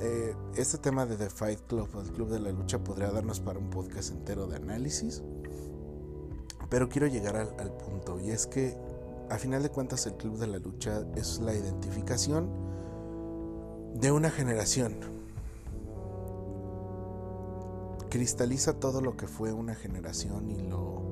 Eh, 0.00 0.34
este 0.56 0.78
tema 0.78 1.04
de 1.04 1.18
The 1.18 1.28
Fight 1.28 1.60
Club, 1.66 1.90
el 2.02 2.10
Club 2.12 2.30
de 2.30 2.40
la 2.40 2.50
Lucha, 2.52 2.82
podría 2.82 3.10
darnos 3.10 3.38
para 3.40 3.58
un 3.58 3.68
podcast 3.68 4.12
entero 4.12 4.46
de 4.46 4.56
análisis. 4.56 5.22
Pero 6.70 6.88
quiero 6.88 7.08
llegar 7.08 7.36
al, 7.36 7.72
punto, 7.72 8.20
y 8.20 8.30
es 8.30 8.46
que 8.46 8.76
a 9.28 9.38
final 9.38 9.62
de 9.62 9.70
cuentas 9.70 10.06
el 10.06 10.14
Club 10.14 10.38
de 10.38 10.46
la 10.46 10.58
Lucha 10.58 11.04
es 11.16 11.40
la 11.40 11.52
identificación 11.52 12.48
de 13.96 14.12
una 14.12 14.30
generación. 14.30 15.00
Cristaliza 18.08 18.74
todo 18.78 19.00
lo 19.00 19.16
que 19.16 19.26
fue 19.26 19.52
una 19.52 19.74
generación 19.74 20.48
y 20.48 20.62
lo, 20.62 21.02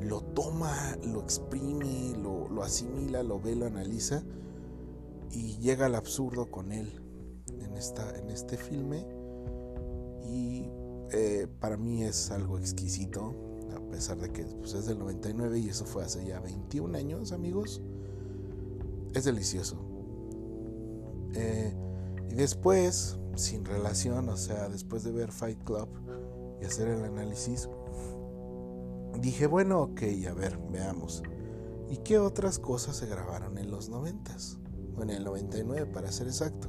lo 0.00 0.20
toma, 0.20 0.96
lo 1.02 1.20
exprime, 1.20 2.16
lo, 2.16 2.48
lo 2.48 2.62
asimila, 2.62 3.24
lo 3.24 3.40
ve, 3.40 3.56
lo 3.56 3.66
analiza 3.66 4.22
y 5.32 5.58
llega 5.58 5.86
al 5.86 5.96
absurdo 5.96 6.52
con 6.52 6.70
él 6.70 7.02
en, 7.60 7.76
esta, 7.76 8.16
en 8.16 8.30
este 8.30 8.56
filme. 8.56 9.04
Y 10.24 10.68
eh, 11.12 11.48
para 11.60 11.76
mí 11.76 12.04
es 12.04 12.30
algo 12.30 12.58
exquisito 12.58 13.53
pesar 13.94 14.18
de 14.18 14.28
que 14.30 14.42
pues, 14.42 14.74
es 14.74 14.86
del 14.86 14.98
99 14.98 15.60
y 15.60 15.68
eso 15.68 15.84
fue 15.84 16.02
hace 16.02 16.26
ya 16.26 16.40
21 16.40 16.98
años, 16.98 17.30
amigos. 17.30 17.80
Es 19.14 19.24
delicioso. 19.24 19.76
Eh, 21.34 21.72
y 22.28 22.34
después, 22.34 23.16
sin 23.36 23.64
relación, 23.64 24.28
o 24.28 24.36
sea, 24.36 24.68
después 24.68 25.04
de 25.04 25.12
ver 25.12 25.30
Fight 25.30 25.62
Club 25.62 25.88
y 26.60 26.64
hacer 26.64 26.88
el 26.88 27.04
análisis, 27.04 27.68
dije, 29.20 29.46
bueno, 29.46 29.80
ok, 29.82 30.02
a 30.28 30.34
ver, 30.34 30.58
veamos. 30.72 31.22
¿Y 31.88 31.98
qué 31.98 32.18
otras 32.18 32.58
cosas 32.58 32.96
se 32.96 33.06
grabaron 33.06 33.58
en 33.58 33.70
los 33.70 33.90
90 33.90 34.36
o 34.96 35.04
en 35.04 35.10
el 35.10 35.22
99 35.22 35.86
para 35.86 36.10
ser 36.10 36.26
exacto? 36.26 36.68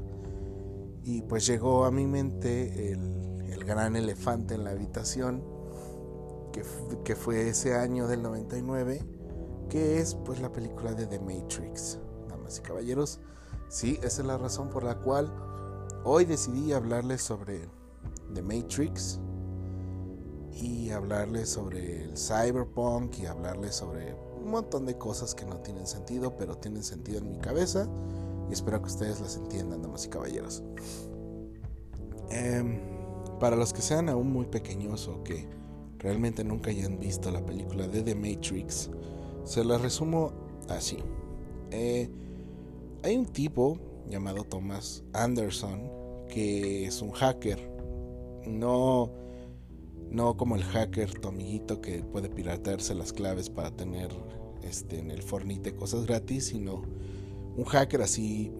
Y 1.03 1.23
pues 1.23 1.47
llegó 1.47 1.85
a 1.85 1.91
mi 1.91 2.05
mente 2.05 2.91
el 2.91 3.63
gran 3.65 3.95
elefante 3.95 4.53
en 4.53 4.63
la 4.63 4.69
habitación 4.69 5.54
que, 7.03 7.15
fue 7.15 7.49
ese 7.49 7.75
año 7.75 8.07
del 8.07 8.21
99, 8.21 9.03
que 9.69 9.99
es 9.99 10.15
pues 10.15 10.39
la 10.39 10.51
película 10.51 10.93
de 10.93 11.05
The 11.07 11.19
Matrix. 11.19 11.99
Damas 12.29 12.59
y 12.59 12.61
caballeros, 12.61 13.19
sí, 13.67 13.99
esa 14.03 14.21
es 14.21 14.27
la 14.27 14.37
razón 14.37 14.69
por 14.69 14.83
la 14.83 14.99
cual 14.99 15.33
hoy 16.03 16.25
decidí 16.25 16.71
hablarles 16.71 17.21
sobre 17.21 17.67
The 18.33 18.41
Matrix 18.41 19.19
y 20.53 20.91
hablarles 20.91 21.49
sobre 21.49 22.03
el 22.03 22.17
cyberpunk 22.17 23.19
y 23.19 23.25
hablarles 23.25 23.75
sobre 23.75 24.13
un 24.13 24.49
montón 24.51 24.85
de 24.85 24.97
cosas 24.97 25.35
que 25.35 25.45
no 25.45 25.57
tienen 25.57 25.87
sentido, 25.87 26.37
pero 26.37 26.57
tienen 26.57 26.83
sentido 26.83 27.17
en 27.17 27.31
mi 27.31 27.39
cabeza 27.39 27.89
y 28.49 28.53
espero 28.53 28.81
que 28.81 28.87
ustedes 28.87 29.19
las 29.19 29.35
entiendan, 29.35 29.81
damas 29.81 30.05
y 30.05 30.09
caballeros. 30.09 30.63
Em, 32.29 32.79
para 33.39 33.55
los 33.55 33.73
que 33.73 33.81
sean 33.81 34.07
aún 34.07 34.31
muy 34.31 34.45
pequeños 34.45 35.07
o 35.07 35.23
que 35.23 35.47
realmente 35.99 36.43
nunca 36.43 36.69
hayan 36.69 36.99
visto 36.99 37.31
la 37.31 37.45
película 37.45 37.87
de 37.87 38.01
The 38.01 38.15
Matrix, 38.15 38.89
se 39.43 39.63
la 39.63 39.77
resumo 39.77 40.31
así. 40.69 40.97
Eh, 41.71 42.09
hay 43.03 43.17
un 43.17 43.25
tipo 43.25 43.79
llamado 44.09 44.43
Thomas 44.43 45.03
Anderson 45.13 45.89
que 46.27 46.85
es 46.85 47.01
un 47.01 47.11
hacker. 47.11 47.59
No, 48.47 49.11
no 50.11 50.37
como 50.37 50.55
el 50.55 50.63
hacker 50.63 51.19
tu 51.19 51.27
amiguito 51.29 51.81
que 51.81 52.03
puede 52.03 52.29
piratearse 52.29 52.93
las 52.93 53.13
claves 53.13 53.49
para 53.49 53.71
tener 53.71 54.09
este, 54.63 54.99
en 54.99 55.11
el 55.11 55.21
Fornite 55.21 55.75
cosas 55.75 56.05
gratis, 56.05 56.47
sino 56.47 56.83
un 57.55 57.63
hacker 57.65 58.01
así 58.01 58.51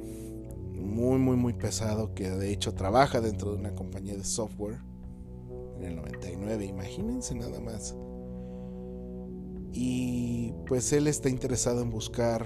muy, 0.74 1.18
muy, 1.18 1.36
muy 1.36 1.54
pesado 1.54 2.14
que 2.14 2.30
de 2.30 2.52
hecho 2.52 2.74
trabaja 2.74 3.22
dentro 3.22 3.52
de 3.52 3.58
una 3.58 3.76
compañía 3.76 4.16
de 4.16 4.24
software 4.24 4.80
el 5.86 5.96
99, 5.96 6.66
imagínense 6.66 7.36
nada 7.36 7.60
más. 7.60 7.96
Y 9.72 10.54
pues 10.68 10.94
él 10.94 11.08
está 11.08 11.30
interesado 11.30 11.82
en 11.82 11.90
buscar 11.90 12.46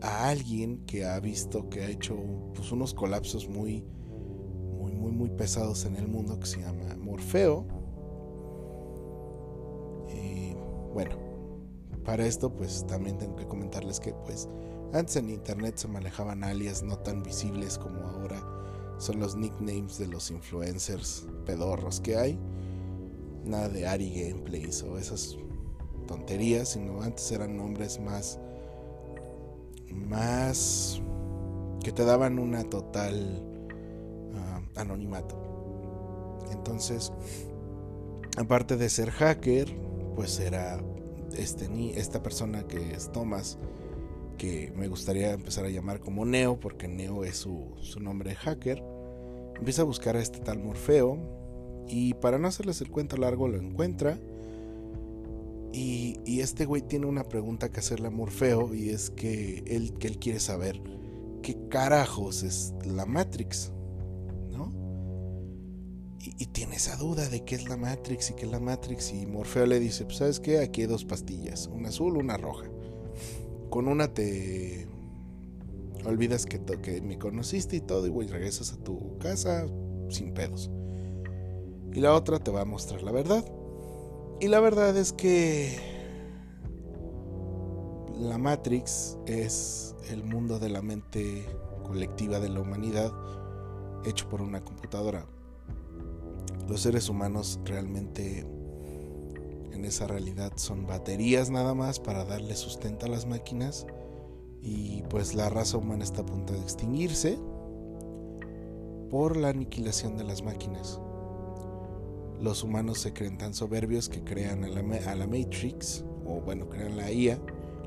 a 0.00 0.28
alguien 0.28 0.84
que 0.86 1.04
ha 1.04 1.18
visto 1.20 1.68
que 1.68 1.82
ha 1.82 1.88
hecho 1.88 2.16
pues, 2.54 2.72
unos 2.72 2.94
colapsos 2.94 3.48
muy, 3.48 3.84
muy, 4.78 4.92
muy, 4.94 5.12
muy 5.12 5.30
pesados 5.30 5.84
en 5.84 5.96
el 5.96 6.08
mundo 6.08 6.38
que 6.38 6.46
se 6.46 6.60
llama 6.60 6.96
Morfeo. 6.98 7.66
Y 10.08 10.54
bueno, 10.94 11.16
para 12.04 12.24
esto 12.24 12.54
pues 12.54 12.86
también 12.86 13.18
tengo 13.18 13.36
que 13.36 13.46
comentarles 13.46 14.00
que 14.00 14.12
pues 14.12 14.48
antes 14.92 15.16
en 15.16 15.28
internet 15.28 15.76
se 15.76 15.88
manejaban 15.88 16.44
alias 16.44 16.82
no 16.82 16.96
tan 16.98 17.22
visibles 17.22 17.76
como 17.76 18.00
ahora 18.06 18.55
son 18.98 19.20
los 19.20 19.36
nicknames 19.36 19.98
de 19.98 20.08
los 20.08 20.30
influencers 20.30 21.26
pedorros 21.44 22.00
que 22.00 22.16
hay. 22.16 22.38
Nada 23.44 23.68
de 23.68 23.86
Ari 23.86 24.10
Gameplays 24.10 24.82
o 24.82 24.98
esas 24.98 25.36
tonterías, 26.06 26.70
sino 26.70 27.02
antes 27.02 27.30
eran 27.30 27.56
nombres 27.56 28.00
más 28.00 28.38
más 29.92 31.00
que 31.82 31.92
te 31.92 32.04
daban 32.04 32.38
una 32.38 32.64
total 32.64 33.42
ah, 34.34 34.60
anonimato. 34.76 35.36
Entonces, 36.52 37.12
aparte 38.36 38.76
de 38.76 38.88
ser 38.88 39.10
hacker, 39.10 39.74
pues 40.14 40.40
era 40.40 40.80
este, 41.36 41.68
esta 41.98 42.22
persona 42.22 42.66
que 42.66 42.92
es 42.92 43.10
Thomas, 43.12 43.58
que 44.36 44.72
me 44.76 44.88
gustaría 44.88 45.32
empezar 45.32 45.64
a 45.64 45.70
llamar 45.70 46.00
como 46.00 46.24
Neo, 46.24 46.58
porque 46.58 46.88
Neo 46.88 47.24
es 47.24 47.36
su, 47.36 47.74
nombre 48.00 48.30
de 48.30 48.36
hacker. 48.36 48.82
Empieza 49.56 49.82
a 49.82 49.84
buscar 49.84 50.16
a 50.16 50.20
este 50.20 50.40
tal 50.40 50.58
Morfeo 50.58 51.18
y 51.88 52.14
para 52.14 52.38
no 52.38 52.48
hacerles 52.48 52.80
el 52.80 52.90
cuento 52.90 53.16
largo 53.16 53.48
lo 53.48 53.58
encuentra. 53.58 54.18
Y, 55.72 56.40
este 56.40 56.64
güey 56.64 56.82
tiene 56.82 57.06
una 57.06 57.24
pregunta 57.24 57.70
que 57.70 57.80
hacerle 57.80 58.08
a 58.08 58.10
Morfeo 58.10 58.74
y 58.74 58.90
es 58.90 59.10
que 59.10 59.64
él, 59.66 59.94
que 59.98 60.06
él 60.06 60.18
quiere 60.18 60.38
saber 60.38 60.80
qué 61.42 61.56
carajos 61.68 62.42
es 62.42 62.74
la 62.84 63.04
Matrix, 63.04 63.72
¿no? 64.50 64.70
y, 66.20 66.46
tiene 66.46 66.76
esa 66.76 66.96
duda 66.96 67.28
de 67.28 67.44
qué 67.44 67.56
es 67.56 67.68
la 67.68 67.76
Matrix 67.76 68.30
y 68.30 68.34
qué 68.34 68.44
es 68.46 68.50
la 68.50 68.60
Matrix. 68.60 69.12
Y 69.12 69.26
Morfeo 69.26 69.66
le 69.66 69.80
dice: 69.80 70.04
Pues, 70.04 70.18
¿sabes 70.18 70.40
qué? 70.40 70.60
Aquí 70.60 70.82
hay 70.82 70.86
dos 70.86 71.04
pastillas: 71.04 71.68
una 71.72 71.88
azul, 71.88 72.16
una 72.16 72.36
roja. 72.36 72.70
Con 73.70 73.88
una 73.88 74.12
te 74.12 74.88
olvidas 76.04 76.46
que, 76.46 76.60
que 76.60 77.00
me 77.00 77.18
conociste 77.18 77.76
y 77.76 77.80
todo, 77.80 78.06
y 78.06 78.10
güey, 78.10 78.28
regresas 78.28 78.72
a 78.72 78.76
tu 78.76 79.18
casa 79.18 79.66
sin 80.08 80.32
pedos. 80.32 80.70
Y 81.92 82.00
la 82.00 82.14
otra 82.14 82.38
te 82.38 82.50
va 82.50 82.62
a 82.62 82.64
mostrar 82.64 83.02
la 83.02 83.12
verdad. 83.12 83.44
Y 84.40 84.48
la 84.48 84.60
verdad 84.60 84.96
es 84.96 85.12
que 85.12 85.76
la 88.18 88.38
Matrix 88.38 89.18
es 89.26 89.94
el 90.10 90.24
mundo 90.24 90.58
de 90.58 90.68
la 90.68 90.82
mente 90.82 91.44
colectiva 91.84 92.40
de 92.40 92.48
la 92.48 92.60
humanidad 92.60 93.12
hecho 94.04 94.28
por 94.28 94.42
una 94.42 94.62
computadora. 94.62 95.26
Los 96.68 96.82
seres 96.82 97.08
humanos 97.08 97.60
realmente 97.64 98.46
en 99.76 99.84
esa 99.84 100.06
realidad 100.06 100.52
son 100.56 100.86
baterías 100.86 101.50
nada 101.50 101.74
más 101.74 102.00
para 102.00 102.24
darle 102.24 102.56
sustento 102.56 103.06
a 103.06 103.08
las 103.08 103.26
máquinas 103.26 103.86
y 104.62 105.02
pues 105.08 105.34
la 105.34 105.48
raza 105.48 105.76
humana 105.76 106.02
está 106.02 106.22
a 106.22 106.26
punto 106.26 106.52
de 106.52 106.60
extinguirse 106.60 107.38
por 109.10 109.36
la 109.36 109.50
aniquilación 109.50 110.16
de 110.16 110.24
las 110.24 110.42
máquinas. 110.42 111.00
Los 112.40 112.64
humanos 112.64 112.98
se 112.98 113.12
creen 113.12 113.38
tan 113.38 113.54
soberbios 113.54 114.08
que 114.08 114.22
crean 114.22 114.64
a 114.64 114.68
la, 114.68 114.82
Matrix, 114.82 116.04
o 116.26 116.40
bueno, 116.40 116.68
crean 116.68 116.96
la 116.96 117.10
IA, 117.10 117.38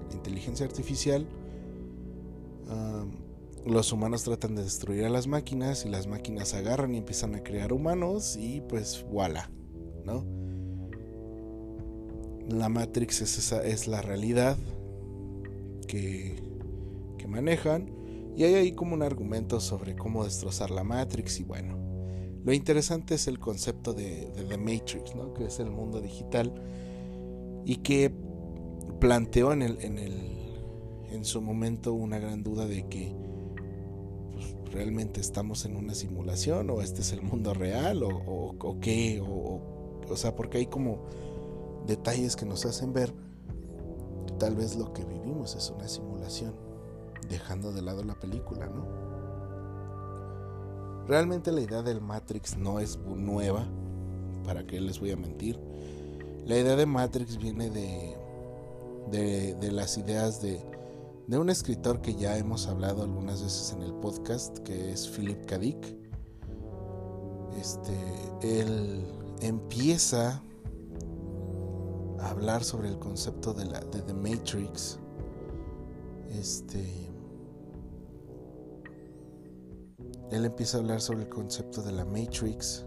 la 0.09 0.15
inteligencia 0.15 0.65
artificial. 0.65 1.27
los 3.65 3.91
humanos 3.91 4.23
tratan 4.23 4.55
de 4.55 4.63
destruir 4.63 5.05
a 5.05 5.09
las 5.09 5.27
máquinas 5.27 5.85
y 5.85 5.89
las 5.89 6.07
máquinas 6.07 6.53
agarran 6.53 6.95
y 6.95 6.97
empiezan 6.97 7.35
a 7.35 7.43
crear 7.43 7.73
humanos 7.73 8.37
y 8.37 8.61
pues 8.61 9.05
voilà, 9.11 9.51
¿no? 10.05 10.23
La 12.49 12.69
Matrix 12.69 13.21
es, 13.21 13.37
esa, 13.37 13.63
es 13.63 13.87
la 13.87 14.01
realidad 14.01 14.57
que, 15.87 16.41
que 17.17 17.27
manejan 17.27 17.91
y 18.35 18.43
hay 18.43 18.55
ahí 18.55 18.71
como 18.71 18.93
un 18.93 19.03
argumento 19.03 19.59
sobre 19.59 19.95
cómo 19.95 20.23
destrozar 20.23 20.71
la 20.71 20.83
Matrix 20.83 21.39
y 21.39 21.43
bueno, 21.43 21.77
lo 22.43 22.53
interesante 22.53 23.15
es 23.15 23.27
el 23.27 23.37
concepto 23.37 23.93
de, 23.93 24.31
The 24.47 24.57
Matrix, 24.57 25.15
¿no? 25.15 25.33
que 25.33 25.45
es 25.45 25.59
el 25.59 25.69
mundo 25.69 25.99
digital 25.99 26.53
y 27.65 27.77
que 27.77 28.11
planteó 28.99 29.51
en, 29.51 29.61
el, 29.61 29.81
en, 29.81 29.97
el, 29.97 30.15
en 31.11 31.25
su 31.25 31.41
momento 31.41 31.93
una 31.93 32.17
gran 32.17 32.41
duda 32.43 32.65
de 32.65 32.87
que 32.87 33.13
pues, 34.31 34.55
realmente 34.73 35.19
estamos 35.19 35.65
en 35.65 35.75
una 35.75 35.93
simulación 35.93 36.69
o 36.69 36.81
este 36.81 37.01
es 37.01 37.11
el 37.11 37.21
mundo 37.21 37.53
real 37.53 38.03
o, 38.03 38.55
o, 38.57 38.79
qué, 38.79 39.21
o, 39.21 39.61
o 40.09 40.15
sea, 40.15 40.35
porque 40.35 40.59
hay 40.59 40.67
como 40.67 41.03
detalles 41.89 42.35
que 42.35 42.45
nos 42.45 42.65
hacen 42.65 42.93
ver 42.93 43.13
que 44.27 44.33
tal 44.33 44.55
vez 44.55 44.77
lo 44.77 44.93
que 44.93 45.03
vivimos 45.03 45.55
es 45.55 45.69
una 45.71 45.87
simulación, 45.87 46.53
dejando 47.27 47.73
de 47.73 47.81
lado 47.81 48.03
la 48.03 48.15
película, 48.15 48.67
¿no? 48.67 48.85
Realmente 51.07 51.51
la 51.51 51.61
idea 51.61 51.81
del 51.81 51.99
Matrix 51.99 52.55
no 52.55 52.79
es 52.79 52.99
nueva, 52.99 53.67
para 54.45 54.65
qué 54.65 54.79
les 54.79 54.99
voy 54.99 55.11
a 55.11 55.17
mentir. 55.17 55.59
La 56.45 56.57
idea 56.57 56.75
de 56.75 56.85
Matrix 56.85 57.37
viene 57.37 57.71
de, 57.71 58.15
de, 59.59 59.71
las 59.71 59.97
ideas 59.97 60.41
de, 60.41 60.63
de, 61.27 61.37
un 61.39 61.49
escritor 61.49 62.01
que 62.01 62.13
ya 62.13 62.37
hemos 62.37 62.67
hablado 62.67 63.01
algunas 63.01 63.41
veces 63.41 63.73
en 63.73 63.81
el 63.81 63.93
podcast, 63.95 64.59
que 64.59 64.91
es 64.91 65.09
Philip 65.09 65.43
K. 65.47 65.57
Dick. 65.57 65.95
Este, 67.59 67.97
él 68.41 69.05
empieza 69.41 70.43
a 72.21 72.29
hablar 72.29 72.63
sobre 72.63 72.89
el 72.89 72.99
concepto 72.99 73.53
de 73.53 73.65
la 73.65 73.79
de 73.79 74.01
The 74.01 74.13
Matrix. 74.13 74.99
Este 76.29 77.09
Él 80.31 80.45
empieza 80.45 80.77
a 80.77 80.81
hablar 80.81 81.01
sobre 81.01 81.23
el 81.23 81.29
concepto 81.29 81.81
de 81.81 81.91
la 81.91 82.05
Matrix, 82.05 82.85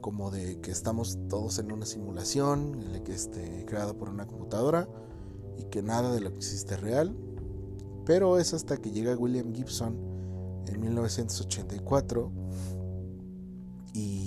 como 0.00 0.30
de 0.32 0.60
que 0.60 0.72
estamos 0.72 1.16
todos 1.28 1.58
en 1.60 1.70
una 1.70 1.86
simulación, 1.86 2.82
que 3.04 3.12
esté 3.12 3.64
creado 3.66 3.96
por 3.96 4.08
una 4.08 4.26
computadora 4.26 4.88
y 5.56 5.64
que 5.64 5.82
nada 5.82 6.12
de 6.12 6.20
lo 6.20 6.30
que 6.30 6.38
existe 6.38 6.74
es 6.74 6.80
real. 6.80 7.16
Pero 8.04 8.38
es 8.38 8.52
hasta 8.52 8.76
que 8.78 8.90
llega 8.90 9.16
William 9.16 9.54
Gibson 9.54 9.96
en 10.66 10.80
1984 10.80 12.32
y, 13.94 14.23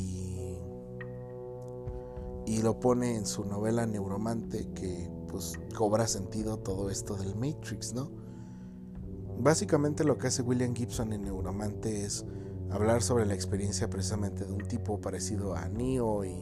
y 2.58 2.63
lo 2.63 2.80
pone 2.80 3.15
en 3.15 3.28
su 3.28 3.46
novela 3.46 3.86
Neuromante 3.86 4.67
que 4.74 5.12
pues 5.30 5.54
cobra 5.76 6.08
sentido 6.08 6.58
todo 6.58 6.89
esto 6.89 7.15
del 7.15 7.36
Matrix, 7.36 7.93
¿no? 7.93 8.10
Básicamente 9.39 10.04
lo 10.04 10.17
que 10.17 10.28
hace 10.28 10.41
William 10.41 10.74
Gibson 10.74 11.13
en 11.13 11.22
Neuromante 11.22 12.04
es 12.04 12.26
hablar 12.72 13.04
sobre 13.04 13.28
la 13.28 13.36
experiencia 13.36 13.89
precisamente 13.89 14.46
de 14.46 14.54
un 14.54 14.67
tipo 14.67 15.00
parecido 15.00 15.56
a 15.56 15.70
Neo 15.70 16.26
y, 16.26 16.41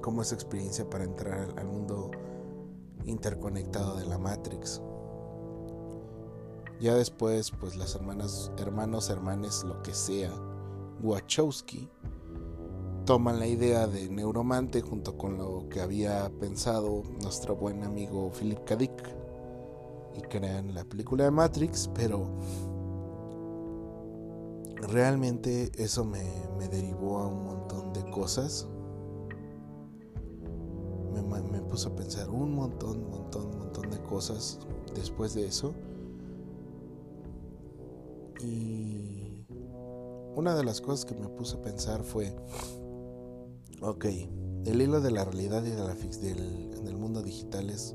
cómo 0.00 0.22
es 0.22 0.32
experiencia 0.32 0.88
para 0.88 1.02
entrar 1.02 1.52
al 1.56 1.66
mundo 1.66 2.12
interconectado 3.04 3.96
de 3.96 4.06
la 4.06 4.16
Matrix. 4.16 4.80
Ya 6.80 6.94
después, 6.94 7.50
pues 7.50 7.74
las 7.74 7.96
hermanas, 7.96 8.52
hermanos, 8.58 9.10
hermanes, 9.10 9.64
lo 9.64 9.82
que 9.82 9.92
sea, 9.92 10.30
Wachowski, 11.02 11.90
toman 13.08 13.38
la 13.38 13.46
idea 13.46 13.86
de 13.86 14.10
Neuromante 14.10 14.82
junto 14.82 15.16
con 15.16 15.38
lo 15.38 15.66
que 15.70 15.80
había 15.80 16.30
pensado 16.38 17.04
nuestro 17.22 17.56
buen 17.56 17.82
amigo 17.82 18.30
Philip 18.38 18.62
K. 18.64 18.76
Dick 18.76 18.92
y 20.14 20.20
crean 20.20 20.74
la 20.74 20.84
película 20.84 21.24
de 21.24 21.30
Matrix, 21.30 21.88
pero 21.94 22.26
realmente 24.74 25.72
eso 25.82 26.04
me, 26.04 26.22
derivó 26.70 27.20
a 27.20 27.28
un 27.28 27.44
montón 27.44 27.94
de 27.94 28.10
cosas. 28.10 28.68
Me, 31.14 31.22
me 31.50 31.62
puso 31.62 31.88
a 31.88 31.96
pensar 31.96 32.28
un 32.28 32.54
montón, 32.54 33.08
montón, 33.08 33.58
montón 33.58 33.90
de 33.90 34.02
cosas 34.02 34.58
después 34.94 35.32
de 35.32 35.46
eso. 35.46 35.72
Y 38.42 39.46
una 40.36 40.54
de 40.54 40.62
las 40.62 40.82
cosas 40.82 41.06
que 41.06 41.14
me 41.14 41.28
puse 41.28 41.56
a 41.56 41.62
pensar 41.62 42.04
fue, 42.04 42.36
ok, 43.80 44.04
el 44.64 44.82
hilo 44.82 45.00
de 45.00 45.10
la 45.10 45.24
realidad 45.24 45.64
y 45.64 45.70
de 45.70 45.78
la 45.78 45.94
del, 45.94 46.72
en 46.74 46.86
el 46.86 46.96
mundo 46.96 47.22
digital 47.22 47.70
es 47.70 47.94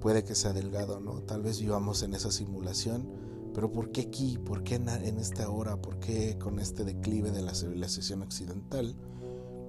puede 0.00 0.24
que 0.24 0.34
sea 0.34 0.52
delgado, 0.52 1.00
¿no? 1.00 1.22
Tal 1.22 1.42
vez 1.42 1.60
vivamos 1.60 2.02
en 2.02 2.14
esa 2.14 2.30
simulación, 2.30 3.08
pero 3.54 3.70
¿por 3.70 3.92
qué 3.92 4.02
aquí? 4.02 4.38
¿Por 4.38 4.62
qué 4.62 4.76
en 4.76 5.18
esta 5.18 5.48
hora? 5.50 5.80
¿Por 5.80 5.98
qué 6.00 6.38
con 6.38 6.58
este 6.58 6.84
declive 6.84 7.30
de 7.30 7.42
la 7.42 7.54
civilización 7.54 8.22
occidental 8.22 8.96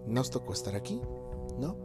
nos 0.08 0.30
tocó 0.30 0.54
estar 0.54 0.76
aquí, 0.76 1.02
¿no? 1.60 1.76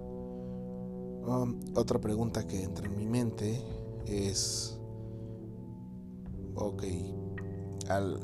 Um, 1.27 1.59
otra 1.75 2.01
pregunta 2.01 2.47
que 2.47 2.63
entra 2.63 2.87
en 2.87 2.97
mi 2.97 3.07
mente 3.07 3.61
es, 4.07 4.79
ok, 6.55 6.85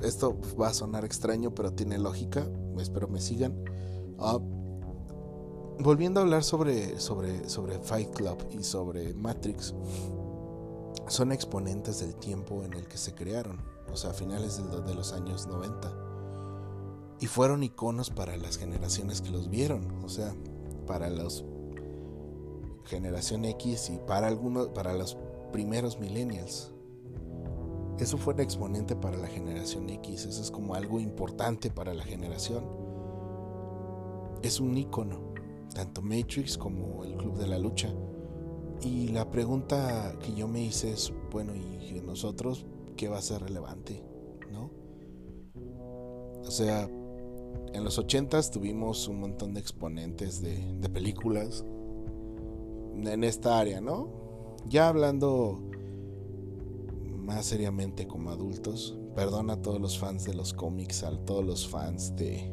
esto 0.05 0.39
va 0.61 0.69
a 0.69 0.75
sonar 0.75 1.05
extraño, 1.05 1.53
pero 1.53 1.73
tiene 1.73 1.99
lógica, 1.99 2.49
espero 2.79 3.09
me 3.09 3.21
sigan. 3.21 3.65
Uh, 4.19 4.52
volviendo 5.79 6.21
a 6.21 6.23
hablar 6.23 6.45
sobre, 6.45 6.99
sobre, 7.01 7.49
sobre 7.49 7.79
Fight 7.79 8.11
Club 8.11 8.39
y 8.51 8.63
sobre 8.63 9.15
Matrix, 9.15 9.75
son 11.09 11.33
exponentes 11.33 12.01
del 12.01 12.15
tiempo 12.15 12.63
en 12.65 12.73
el 12.75 12.87
que 12.87 12.97
se 12.97 13.15
crearon, 13.15 13.61
o 13.91 13.97
sea, 13.97 14.11
a 14.11 14.15
finales 14.15 14.57
de 14.57 14.95
los 14.95 15.13
años 15.13 15.47
90. 15.47 15.93
Y 17.21 17.27
fueron 17.27 17.63
iconos 17.63 18.11
para 18.11 18.37
las 18.37 18.57
generaciones 18.59 19.21
que 19.21 19.31
los 19.31 19.49
vieron, 19.49 20.05
o 20.05 20.09
sea, 20.09 20.35
para 20.87 21.11
los 21.11 21.45
generación 22.85 23.45
X 23.45 23.91
y 23.91 23.99
para 23.99 24.27
algunos, 24.27 24.69
para 24.69 24.93
los 24.93 25.17
primeros 25.53 25.99
millennials. 26.01 26.73
Eso 27.99 28.19
fue 28.19 28.35
un 28.35 28.41
exponente 28.41 28.97
para 28.97 29.17
la 29.17 29.29
generación 29.29 29.89
X, 29.89 30.25
eso 30.27 30.43
es 30.43 30.51
como 30.51 30.75
algo 30.75 30.99
importante 30.99 31.71
para 31.71 31.95
la 31.95 32.03
generación. 32.03 32.65
Es 34.43 34.59
un 34.59 34.77
icono 34.77 35.32
tanto 35.73 36.03
Matrix 36.03 36.57
como 36.57 37.05
el 37.05 37.17
Club 37.17 37.39
de 37.39 37.47
la 37.47 37.59
Lucha. 37.59 37.93
Y 38.81 39.09
la 39.09 39.31
pregunta 39.31 40.17
que 40.21 40.35
yo 40.35 40.49
me 40.49 40.63
hice 40.63 40.93
es, 40.93 41.13
bueno, 41.31 41.55
¿y 41.55 42.01
nosotros 42.05 42.67
qué 42.97 43.09
va 43.09 43.19
a 43.19 43.23
ser 43.23 43.43
relevante? 43.43 44.03
¿No? 44.51 44.71
O 46.45 46.51
sea, 46.51 46.89
en 47.73 47.85
los 47.85 47.99
80 47.99 48.43
tuvimos 48.51 49.09
un 49.09 49.21
montón 49.21 49.55
de 49.55 49.61
exponentes 49.61 50.43
de, 50.43 50.75
de 50.79 50.89
películas 50.89 51.65
en 52.95 53.25
esta 53.25 53.59
área, 53.59 53.81
¿no? 53.81 54.57
Ya 54.67 54.89
hablando 54.89 55.61
más 57.17 57.47
seriamente 57.47 58.07
como 58.07 58.31
adultos, 58.31 58.99
perdona 59.15 59.55
a 59.55 59.63
todos 59.63 59.81
los 59.81 59.99
fans 59.99 60.25
de 60.25 60.35
los 60.35 60.53
cómics, 60.53 61.05
a 61.05 61.17
todos 61.25 61.45
los 61.45 61.69
fans 61.69 62.15
de 62.17 62.53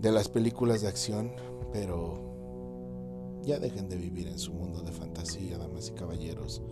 de 0.00 0.12
las 0.12 0.28
películas 0.28 0.82
de 0.82 0.88
acción, 0.88 1.32
pero 1.72 3.40
ya 3.42 3.58
dejen 3.58 3.88
de 3.88 3.96
vivir 3.96 4.28
en 4.28 4.38
su 4.38 4.52
mundo 4.52 4.82
de 4.82 4.92
fantasía, 4.92 5.58
damas 5.58 5.88
y 5.88 5.92
caballeros. 5.92 6.62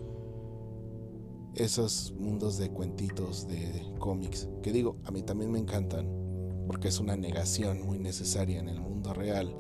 Esos 1.55 2.13
mundos 2.19 2.59
de 2.59 2.71
cuentitos, 2.71 3.49
de 3.49 3.95
cómics, 3.99 4.49
que 4.63 4.73
digo, 4.73 4.97
a 5.05 5.11
mí 5.11 5.23
también 5.23 5.51
me 5.51 5.59
encantan, 5.59 6.07
porque 6.67 6.89
es 6.89 7.01
una 7.01 7.17
negación 7.17 7.87
muy 7.87 7.99
necesaria 7.99 8.61
en 8.61 8.69
el 8.69 8.81
mundo 8.81 9.15
real. 9.15 9.57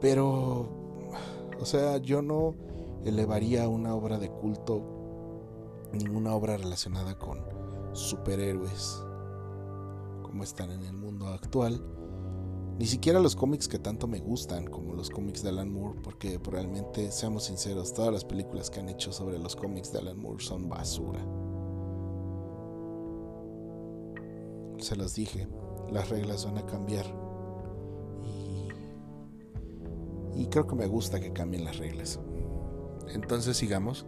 Pero, 0.00 0.68
o 1.60 1.64
sea, 1.64 1.98
yo 1.98 2.22
no 2.22 2.54
elevaría 3.04 3.68
una 3.68 3.94
obra 3.94 4.18
de 4.18 4.30
culto, 4.30 4.82
ninguna 5.92 6.34
obra 6.34 6.56
relacionada 6.56 7.18
con 7.18 7.40
superhéroes, 7.92 9.02
como 10.22 10.42
están 10.42 10.70
en 10.70 10.82
el 10.84 10.92
mundo 10.92 11.26
actual. 11.26 11.82
Ni 12.78 12.86
siquiera 12.86 13.20
los 13.20 13.36
cómics 13.36 13.68
que 13.68 13.78
tanto 13.78 14.08
me 14.08 14.18
gustan, 14.18 14.66
como 14.66 14.94
los 14.94 15.08
cómics 15.08 15.42
de 15.44 15.50
Alan 15.50 15.72
Moore, 15.72 16.00
porque 16.02 16.40
realmente, 16.42 17.12
seamos 17.12 17.44
sinceros, 17.44 17.94
todas 17.94 18.12
las 18.12 18.24
películas 18.24 18.68
que 18.68 18.80
han 18.80 18.88
hecho 18.88 19.12
sobre 19.12 19.38
los 19.38 19.54
cómics 19.54 19.92
de 19.92 20.00
Alan 20.00 20.18
Moore 20.18 20.42
son 20.42 20.68
basura. 20.68 21.20
Se 24.78 24.96
los 24.96 25.14
dije, 25.14 25.46
las 25.92 26.08
reglas 26.08 26.44
van 26.44 26.58
a 26.58 26.66
cambiar. 26.66 27.06
Y, 28.24 28.68
y 30.42 30.46
creo 30.46 30.66
que 30.66 30.74
me 30.74 30.88
gusta 30.88 31.20
que 31.20 31.32
cambien 31.32 31.64
las 31.64 31.78
reglas. 31.78 32.18
Entonces 33.08 33.56
sigamos. 33.56 34.04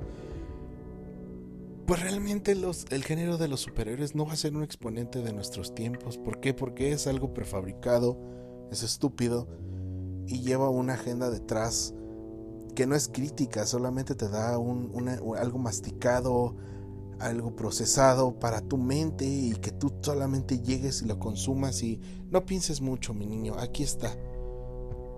Pues 1.86 2.02
realmente 2.02 2.56
los, 2.56 2.86
el 2.90 3.04
género 3.04 3.38
de 3.38 3.46
los 3.46 3.60
superhéroes 3.60 4.16
no 4.16 4.26
va 4.26 4.32
a 4.32 4.36
ser 4.36 4.56
un 4.56 4.64
exponente 4.64 5.22
de 5.22 5.32
nuestros 5.32 5.72
tiempos. 5.72 6.18
¿Por 6.18 6.40
qué? 6.40 6.52
Porque 6.52 6.90
es 6.90 7.06
algo 7.06 7.32
prefabricado, 7.32 8.18
es 8.70 8.82
estúpido 8.82 9.46
y 10.26 10.40
lleva 10.40 10.68
una 10.68 10.94
agenda 10.94 11.30
detrás 11.30 11.94
que 12.74 12.86
no 12.86 12.94
es 12.94 13.08
crítica, 13.08 13.66
solamente 13.66 14.14
te 14.14 14.28
da 14.28 14.58
un, 14.58 15.08
algo 15.38 15.58
masticado, 15.58 16.54
algo 17.18 17.56
procesado 17.56 18.38
para 18.38 18.60
tu 18.60 18.76
mente 18.76 19.24
y 19.26 19.52
que 19.52 19.70
tú 19.70 19.92
solamente 20.02 20.60
llegues 20.60 21.00
y 21.00 21.06
lo 21.06 21.18
consumas 21.18 21.82
y 21.82 22.00
no 22.30 22.44
pienses 22.44 22.82
mucho, 22.82 23.14
mi 23.14 23.26
niño, 23.26 23.54
aquí 23.58 23.82
está. 23.82 24.14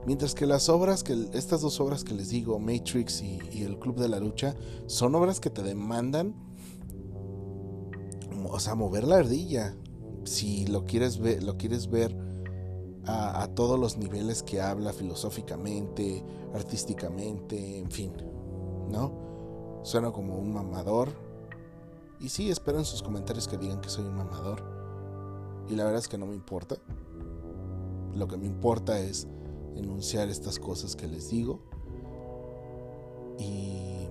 Mientras 0.07 0.35
que 0.35 0.47
las 0.47 0.69
obras, 0.69 1.03
que 1.03 1.29
estas 1.33 1.61
dos 1.61 1.81
obras 1.81 2.05
que 2.05 2.15
les 2.15 2.29
digo, 2.29 2.59
Matrix 2.61 3.21
y, 3.23 3.41
y 3.51 3.65
El 3.65 3.79
Club 3.79 3.99
de 3.99 4.09
la 4.09 4.21
Lucha, 4.21 4.55
son 4.87 5.15
obras 5.17 5.41
que 5.41 5.51
te 5.51 5.63
demandan 5.63 6.35
o 8.51 8.61
sea, 8.61 8.75
mover 8.75 9.05
la 9.05 9.17
ardilla. 9.17 9.75
Si 10.25 10.67
lo 10.67 10.85
quieres 10.85 11.19
ver, 11.19 11.43
lo 11.43 11.57
quieres 11.57 11.89
ver 11.89 12.17
a, 13.09 13.49
todos 13.55 13.79
los 13.79 13.97
niveles 13.97 14.43
que 14.43 14.61
habla 14.61 14.93
filosóficamente, 14.93 16.23
artísticamente, 16.55 17.79
en 17.79 17.91
fin, 17.91 18.13
¿no? 18.91 19.81
Suena 19.83 20.13
como 20.13 20.37
un 20.37 20.53
mamador. 20.53 21.09
Y 22.21 22.29
sí, 22.29 22.51
espero 22.51 22.79
en 22.79 22.85
sus 22.85 23.03
comentarios 23.03 23.49
que 23.49 23.57
digan 23.57 23.81
que 23.81 23.89
soy 23.89 24.05
un 24.05 24.15
mamador. 24.15 24.63
Y 25.69 25.75
la 25.75 25.85
verdad 25.85 26.01
es 26.01 26.09
que 26.09 26.19
no 26.19 26.27
me 26.27 26.35
importa. 26.35 26.77
Lo 28.15 28.29
que 28.29 28.37
me 28.37 28.47
importa 28.47 28.99
es 28.99 29.27
enunciar 29.75 30.29
estas 30.29 30.59
cosas 30.59 30.95
que 30.95 31.09
les 31.09 31.31
digo. 31.31 31.61
Y 33.39 34.09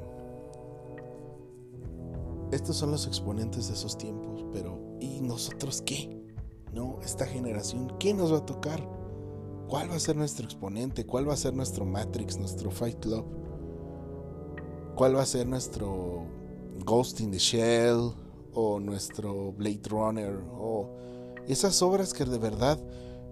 estos 2.52 2.78
son 2.78 2.92
los 2.92 3.06
exponentes 3.06 3.68
de 3.68 3.74
esos 3.74 3.98
tiempos, 3.98 4.44
pero 4.54 4.80
¿y 5.00 5.22
nosotros 5.22 5.84
qué? 5.86 6.17
¿No? 6.74 7.00
Esta 7.02 7.26
generación, 7.26 7.94
¿qué 8.00 8.14
nos 8.14 8.32
va 8.32 8.38
a 8.38 8.46
tocar? 8.46 8.88
¿Cuál 9.68 9.92
va 9.92 9.96
a 9.96 10.00
ser 10.00 10.16
nuestro 10.16 10.46
exponente? 10.46 11.06
¿Cuál 11.06 11.28
va 11.28 11.34
a 11.34 11.38
ser 11.38 11.54
nuestro 11.54 11.86
Matrix, 11.86 12.38
nuestro 12.38 12.72
Fight 12.72 13.00
Club? 13.00 13.26
¿Cuál 14.96 15.16
va 15.16 15.22
a 15.22 15.26
ser 15.26 15.46
nuestro 15.48 16.26
Ghost 16.86 17.20
in 17.20 17.32
the 17.32 17.38
Shell? 17.38 18.12
¿O 18.54 18.80
nuestro 18.80 19.52
Blade 19.52 19.82
Runner? 19.90 20.40
¿O 20.58 20.90
esas 21.48 21.82
obras 21.82 22.14
que 22.14 22.26
de 22.26 22.38
verdad 22.38 22.80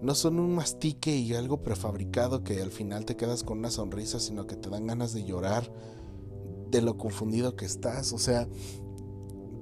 no 0.01 0.13
son 0.13 0.39
un 0.39 0.55
mastique 0.55 1.15
y 1.15 1.33
algo 1.33 1.63
prefabricado 1.63 2.43
que 2.43 2.61
al 2.61 2.71
final 2.71 3.05
te 3.05 3.15
quedas 3.15 3.43
con 3.43 3.59
una 3.59 3.71
sonrisa, 3.71 4.19
sino 4.19 4.45
que 4.45 4.55
te 4.55 4.69
dan 4.69 4.87
ganas 4.87 5.13
de 5.13 5.23
llorar 5.23 5.71
de 6.69 6.81
lo 6.81 6.97
confundido 6.97 7.55
que 7.55 7.65
estás? 7.65 8.11
O 8.11 8.19
sea, 8.19 8.47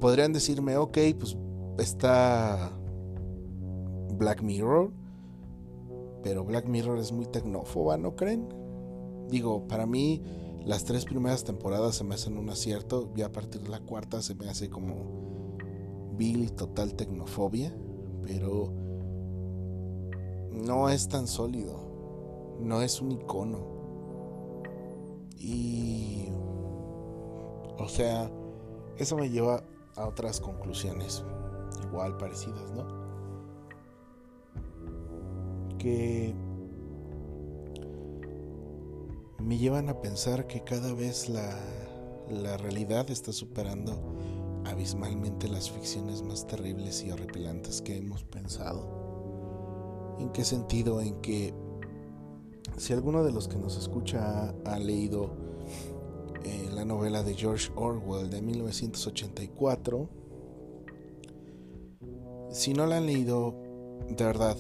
podrían 0.01 0.33
decirme, 0.33 0.75
ok, 0.77 0.97
pues 1.17 1.37
está 1.77 2.77
Black 4.17 4.41
Mirror, 4.41 4.91
pero 6.23 6.43
Black 6.45 6.67
Mirror 6.67 6.99
es 6.99 7.11
muy 7.11 7.25
tecnófoba, 7.25 7.97
¿no 7.97 8.15
creen? 8.15 8.47
Digo, 9.29 9.67
para 9.67 9.85
mí 9.85 10.21
las 10.65 10.85
tres 10.85 11.05
primeras 11.05 11.43
temporadas 11.43 11.95
se 11.95 12.03
me 12.03 12.15
hacen 12.15 12.37
un 12.37 12.49
acierto 12.49 13.11
y 13.15 13.21
a 13.21 13.31
partir 13.31 13.61
de 13.61 13.69
la 13.69 13.79
cuarta 13.79 14.21
se 14.21 14.35
me 14.35 14.49
hace 14.49 14.69
como 14.69 15.57
Billy 16.15 16.49
total 16.49 16.93
tecnofobia, 16.93 17.75
pero 18.21 18.71
no 20.51 20.89
es 20.89 21.09
tan 21.09 21.27
sólido, 21.27 22.57
no 22.59 22.81
es 22.81 23.01
un 23.01 23.11
icono. 23.11 23.73
Y... 25.37 26.29
O 27.77 27.89
sea, 27.89 28.31
eso 28.97 29.17
me 29.17 29.29
lleva 29.29 29.63
a 29.95 30.07
otras 30.07 30.39
conclusiones 30.39 31.25
igual 31.83 32.15
parecidas, 32.17 32.71
¿no? 32.71 33.02
Que 35.83 36.33
me 39.39 39.57
llevan 39.57 39.89
a 39.89 39.99
pensar 39.99 40.47
que 40.47 40.63
cada 40.63 40.93
vez 40.93 41.27
la, 41.27 41.59
la 42.29 42.55
realidad 42.55 43.11
está 43.11 43.33
superando 43.33 43.99
abismalmente 44.63 45.49
las 45.49 45.69
ficciones 45.69 46.23
más 46.23 46.47
terribles 46.47 47.03
y 47.03 47.11
horripilantes 47.11 47.81
que 47.81 47.97
hemos 47.97 48.23
pensado. 48.23 50.15
¿En 50.19 50.29
qué 50.29 50.45
sentido? 50.45 51.01
En 51.01 51.19
que 51.19 51.53
si 52.77 52.93
alguno 52.93 53.25
de 53.25 53.33
los 53.33 53.49
que 53.49 53.57
nos 53.57 53.77
escucha 53.77 54.55
ha 54.63 54.79
leído 54.79 55.31
eh, 56.45 56.69
la 56.73 56.83
novela 56.83 57.23
de 57.23 57.35
George 57.35 57.71
Orwell 57.75 58.29
de 58.29 58.41
1984. 58.41 60.09
Si 62.51 62.73
no 62.73 62.85
la 62.85 62.97
han 62.97 63.05
leído, 63.05 63.55
de 64.09 64.25
verdad, 64.25 64.57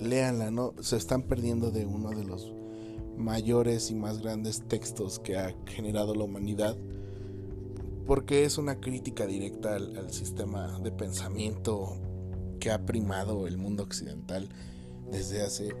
léanla, 0.00 0.50
¿no? 0.50 0.74
Se 0.80 0.96
están 0.96 1.22
perdiendo 1.22 1.70
de 1.70 1.86
uno 1.86 2.10
de 2.10 2.24
los 2.24 2.52
mayores 3.16 3.90
y 3.90 3.94
más 3.94 4.20
grandes 4.20 4.62
textos 4.62 5.18
que 5.18 5.36
ha 5.36 5.54
generado 5.66 6.14
la 6.14 6.24
humanidad, 6.24 6.76
porque 8.06 8.44
es 8.44 8.58
una 8.58 8.80
crítica 8.80 9.26
directa 9.26 9.74
al, 9.74 9.96
al 9.96 10.12
sistema 10.12 10.78
de 10.80 10.92
pensamiento 10.92 11.96
que 12.60 12.70
ha 12.70 12.86
primado 12.86 13.46
el 13.46 13.58
mundo 13.58 13.82
occidental 13.82 14.48
desde 15.10 15.42
hace 15.42 15.74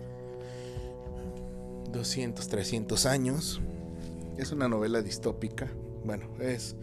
200, 1.92 2.48
300 2.48 3.06
años. 3.06 3.60
Es 4.36 4.52
una 4.52 4.68
novela 4.68 5.02
distópica. 5.02 5.72
Bueno, 6.04 6.26
es 6.40 6.76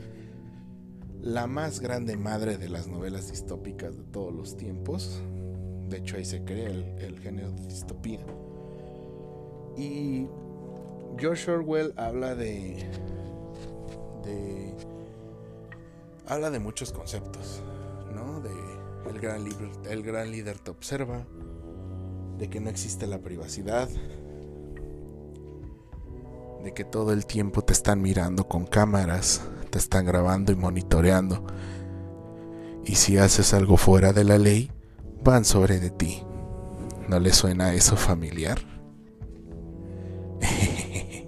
la 1.21 1.48
más 1.48 1.80
grande 1.80 2.17
madre 2.17 2.58
de 2.58 2.69
las 2.69 2.88
novelas 2.88 3.30
distópicas 3.30 3.98
de 3.98 4.04
todos 4.04 4.34
los 4.34 4.58
tiempos. 4.58 5.21
De 5.89 5.98
hecho, 5.98 6.17
ahí 6.17 6.26
se 6.26 6.43
crea 6.43 6.69
el, 6.69 7.19
género 7.19 7.52
de 7.52 7.67
distopía. 7.67 8.19
Y 9.78 10.28
George 11.17 11.52
Orwell 11.52 11.93
habla 11.98 12.36
de, 12.36 12.78
de. 14.24 14.74
habla 16.28 16.50
de 16.50 16.60
muchos 16.60 16.91
conceptos, 16.91 17.62
¿no? 18.13 18.39
De 18.39 18.52
el 19.10 19.19
gran, 19.19 19.45
el 19.89 20.04
gran 20.04 20.32
líder 20.32 20.60
te 20.60 20.71
observa, 20.71 21.26
de 22.38 22.50
que 22.50 22.60
no 22.60 22.69
existe 22.69 23.08
la 23.08 23.19
privacidad, 23.19 23.88
de 26.63 26.74
que 26.74 26.84
todo 26.84 27.13
el 27.13 27.26
tiempo 27.26 27.63
te 27.63 27.74
están 27.74 28.02
mirando 28.02 28.48
con 28.48 28.65
cámaras, 28.65 29.41
te 29.69 29.78
están 29.78 30.06
grabando 30.06 30.52
y 30.52 30.56
monitoreando. 30.56 31.45
Y 32.86 32.95
si 32.95 33.17
haces 33.17 33.54
algo 33.54 33.78
fuera 33.78 34.13
de 34.13 34.24
la 34.24 34.38
ley, 34.38 34.71
van 35.26 35.44
sobre 35.44 35.80
de 35.82 35.90
ti. 35.90 36.24
¿No 37.10 37.20
le 37.20 37.34
suena 37.34 37.74
eso 37.74 37.98
familiar? 37.98 38.60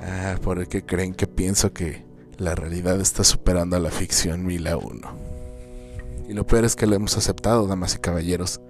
ah, 0.00 0.36
por 0.42 0.68
que 0.68 0.84
creen 0.84 1.14
que 1.14 1.26
pienso 1.26 1.72
que 1.72 2.04
la 2.38 2.54
realidad 2.54 3.00
está 3.00 3.24
superando 3.24 3.74
a 3.76 3.80
la 3.80 3.90
ficción 3.90 4.46
mil 4.46 4.68
a 4.68 4.76
uno. 4.76 5.16
Y 6.28 6.34
lo 6.34 6.46
peor 6.46 6.64
es 6.64 6.76
que 6.76 6.86
lo 6.86 6.94
hemos 6.94 7.16
aceptado, 7.16 7.66
damas 7.66 7.94
y 7.94 7.98
caballeros. 7.98 8.60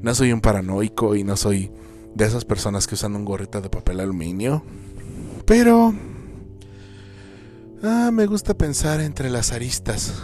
No 0.00 0.14
soy 0.14 0.32
un 0.32 0.40
paranoico 0.40 1.14
y 1.14 1.22
no 1.22 1.36
soy 1.36 1.70
de 2.14 2.24
esas 2.24 2.46
personas 2.46 2.86
que 2.86 2.94
usan 2.94 3.14
un 3.14 3.26
gorrito 3.26 3.60
de 3.60 3.68
papel 3.68 4.00
aluminio. 4.00 4.64
Pero... 5.44 5.94
Ah, 7.82 8.10
me 8.12 8.26
gusta 8.26 8.54
pensar 8.54 9.00
entre 9.00 9.28
las 9.28 9.52
aristas. 9.52 10.14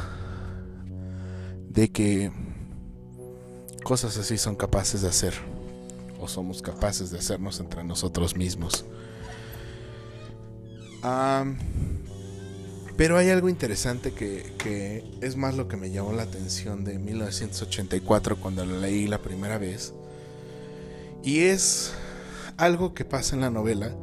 De 1.68 1.90
que 1.90 2.33
cosas 3.85 4.16
así 4.18 4.38
son 4.38 4.57
capaces 4.57 5.02
de 5.02 5.09
hacer 5.09 5.35
o 6.20 6.28
somos 6.28 6.62
capaces 6.62 7.11
de 7.11 7.18
hacernos 7.18 7.61
entre 7.61 7.85
nosotros 7.85 8.37
mismos. 8.37 8.85
pero 12.96 13.16
hay 13.16 13.31
algo 13.31 13.48
interesante 13.48 14.12
que, 14.12 14.54
que, 14.59 15.04
es 15.20 15.37
más 15.37 15.57
lo 15.57 15.68
que 15.68 15.76
me 15.76 15.90
llamó 15.90 16.12
la 16.12 16.24
atención 16.24 16.85
de 16.85 16.98
1984 16.98 18.37
cuando 18.40 18.66
lo 18.66 18.78
leí 18.78 19.07
la 19.07 19.18
primera 19.18 19.59
vez. 19.59 19.94
Y 21.22 21.40
es 21.40 21.92
algo 22.57 22.94
que 22.94 23.04
pasa 23.04 23.37
en 23.37 23.42
la 23.42 23.50
novela 23.50 23.94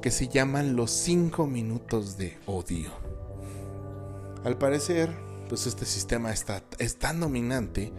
que 0.00 0.10
se 0.10 0.28
llaman 0.28 0.76
los 0.76 0.90
cinco 0.90 1.46
minutos 1.46 2.16
de 2.16 2.38
odio. 2.46 2.90
Al 4.44 4.56
parecer, 4.56 5.14
pues 5.50 5.66
este 5.66 5.84
sistema 5.84 6.32
está, 6.32 6.62
es 6.78 6.96
tan 6.96 7.18
dominante 7.18 7.92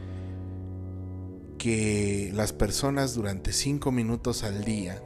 que 1.58 2.32
las 2.34 2.54
personas 2.54 3.14
durante 3.14 3.52
cinco 3.52 3.92
minutos 3.92 4.44
al 4.44 4.64
día 4.64 5.04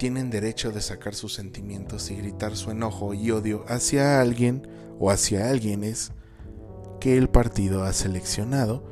tienen 0.00 0.30
derecho 0.30 0.72
de 0.72 0.80
sacar 0.80 1.14
sus 1.14 1.32
sentimientos 1.32 2.10
y 2.10 2.16
gritar 2.16 2.56
su 2.56 2.72
enojo 2.72 3.14
y 3.14 3.30
odio 3.30 3.64
hacia 3.68 4.20
alguien 4.20 4.66
o 4.98 5.12
hacia 5.12 5.48
alguienes 5.48 6.10
que 7.00 7.16
el 7.16 7.28
partido 7.28 7.84
ha 7.84 7.92
seleccionado 7.92 8.82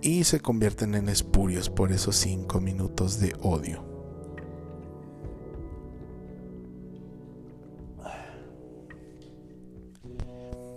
y 0.00 0.24
se 0.24 0.40
convierten 0.40 0.96
en 0.96 1.08
espurios 1.08 1.70
por 1.70 1.92
esos 1.92 2.16
cinco 2.16 2.60
minutos 2.60 3.20
de 3.20 3.36
odio. 3.40 3.91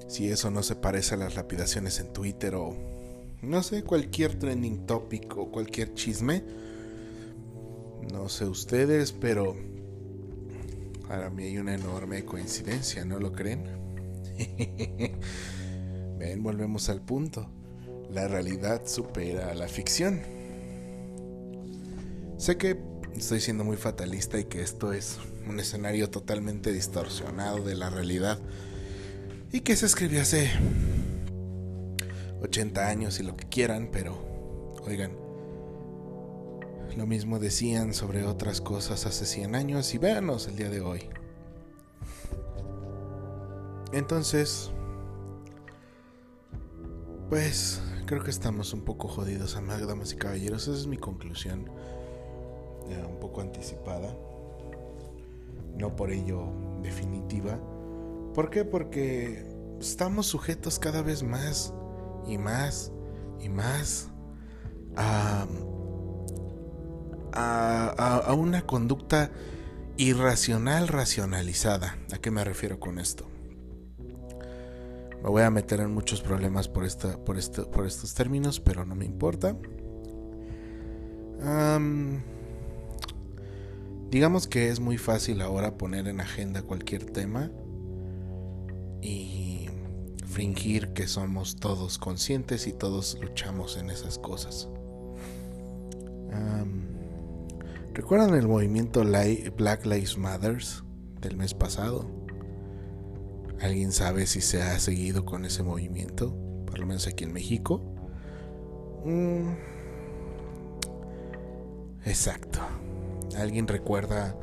Si 0.08 0.30
eso 0.30 0.52
no 0.52 0.64
se 0.64 0.76
parece 0.76 1.16
a 1.16 1.18
las 1.18 1.36
lapidaciones 1.36 2.00
en 2.00 2.14
Twitter 2.14 2.56
o 2.56 2.76
no 3.42 3.62
sé, 3.62 3.84
cualquier 3.84 4.40
trending 4.40 4.86
topic 4.86 5.38
o 5.38 5.52
cualquier 5.52 5.94
chisme. 5.94 6.44
No 8.12 8.28
sé 8.30 8.46
ustedes, 8.46 9.12
pero 9.12 9.56
para 11.08 11.30
mí 11.30 11.44
hay 11.44 11.58
una 11.58 11.76
enorme 11.76 12.26
coincidencia, 12.26 13.06
¿no 13.06 13.20
lo 13.20 13.32
creen? 13.32 13.66
Ven, 16.18 16.42
volvemos 16.44 16.90
al 16.90 17.02
punto. 17.02 17.48
La 18.12 18.28
realidad 18.28 18.84
supera 18.86 19.52
a 19.52 19.56
la 19.56 19.68
ficción. 19.68 20.22
Sé 22.38 22.58
que 22.58 22.80
estoy 23.16 23.40
siendo 23.40 23.64
muy 23.64 23.78
fatalista 23.78 24.40
y 24.40 24.46
que 24.46 24.62
esto 24.62 24.92
es 24.94 25.18
un 25.48 25.60
escenario 25.60 26.10
totalmente 26.10 26.72
distorsionado 26.72 27.64
de 27.64 27.76
la 27.76 27.90
realidad 27.90 28.40
y 29.56 29.62
que 29.62 29.78
se 29.78 29.86
escribió 29.86 30.22
hace 30.22 30.52
80 32.42 32.90
años 32.90 33.22
y 33.22 33.24
lo 33.24 33.38
que 33.38 33.48
quieran, 33.48 33.88
pero 33.90 34.14
oigan, 34.86 35.14
lo 36.98 37.08
mismo 37.08 37.40
decían 37.40 37.94
sobre 37.94 38.26
otras 38.26 38.60
cosas 38.60 39.06
hace 39.06 39.26
100 39.26 39.56
años 39.56 39.94
y 39.94 39.98
véanos 39.98 40.50
el 40.50 40.58
día 40.58 40.70
de 40.70 40.82
hoy. 40.82 41.08
Entonces, 43.94 44.72
pues 47.30 47.82
creo 48.08 48.24
que 48.24 48.32
estamos 48.32 48.74
un 48.74 48.82
poco 48.82 49.08
jodidos, 49.08 49.54
damas 49.54 50.12
y 50.12 50.18
caballeros. 50.18 50.68
Esa 50.68 50.78
es 50.78 50.88
mi 50.88 50.98
conclusión, 50.98 51.70
un 52.90 53.20
poco 53.22 53.40
anticipada, 53.40 54.14
no 55.78 55.96
por 55.96 56.12
ello 56.12 56.44
definitiva. 56.84 57.58
¿Por 58.36 58.50
qué? 58.50 58.66
Porque 58.66 59.46
estamos 59.80 60.28
sujetos 60.28 60.78
cada 60.78 61.02
vez 61.02 61.24
más 61.24 61.74
y 62.28 62.38
más 62.38 62.92
y 63.40 63.48
más 63.48 64.10
a, 64.98 65.48
a, 67.32 68.34
una 68.34 68.68
conducta 68.68 69.32
irracional 69.96 70.90
racionalizada. 70.90 71.98
¿A 72.14 72.18
qué 72.18 72.30
me 72.30 72.44
refiero 72.44 72.78
con 72.78 73.00
esto? 73.00 73.26
Me 75.24 75.30
voy 75.30 75.44
a 75.44 75.50
meter 75.50 75.80
en 75.80 75.94
muchos 75.94 76.22
problemas 76.22 76.68
por, 76.68 76.84
esta, 76.84 77.18
por, 77.24 77.38
por 77.72 77.88
estos 77.88 78.14
términos, 78.16 78.60
pero 78.60 78.84
no 78.84 78.96
me 78.96 79.06
importa. 79.06 79.56
digamos 84.12 84.48
que 84.48 84.70
es 84.70 84.82
muy 84.82 84.98
fácil 84.98 85.40
ahora 85.40 85.78
poner 85.78 86.10
en 86.10 86.20
agenda 86.20 86.64
cualquier 86.64 87.06
tema 87.06 87.50
fingir 90.36 90.90
que 90.90 91.08
somos 91.08 91.56
todos 91.56 91.98
conscientes 91.98 92.68
y 92.68 92.74
todos 92.74 93.18
luchamos 93.22 93.78
en 93.78 93.90
esas 93.90 94.20
cosas. 94.20 94.68
¿Recuerdan 97.94 98.36
el 98.36 98.46
movimiento 98.46 99.02
Black 99.56 99.86
Lives 99.86 100.18
Matters 100.18 100.84
del 101.22 101.38
mes 101.38 101.54
pasado? 101.54 102.12
¿Alguien 103.62 103.94
sabe 103.94 104.28
si 104.28 104.42
se 104.42 104.62
ha 104.62 104.78
seguido 104.80 105.24
con 105.24 105.46
ese 105.46 105.64
movimiento? 105.64 106.36
Por 106.66 106.80
lo 106.80 106.86
menos 106.86 107.08
aquí 107.08 107.24
en 107.24 107.32
México. 107.32 107.82
Mm. 109.06 109.54
Exacto. 112.04 112.60
¿Alguien 113.38 113.70
recuerda 113.70 114.38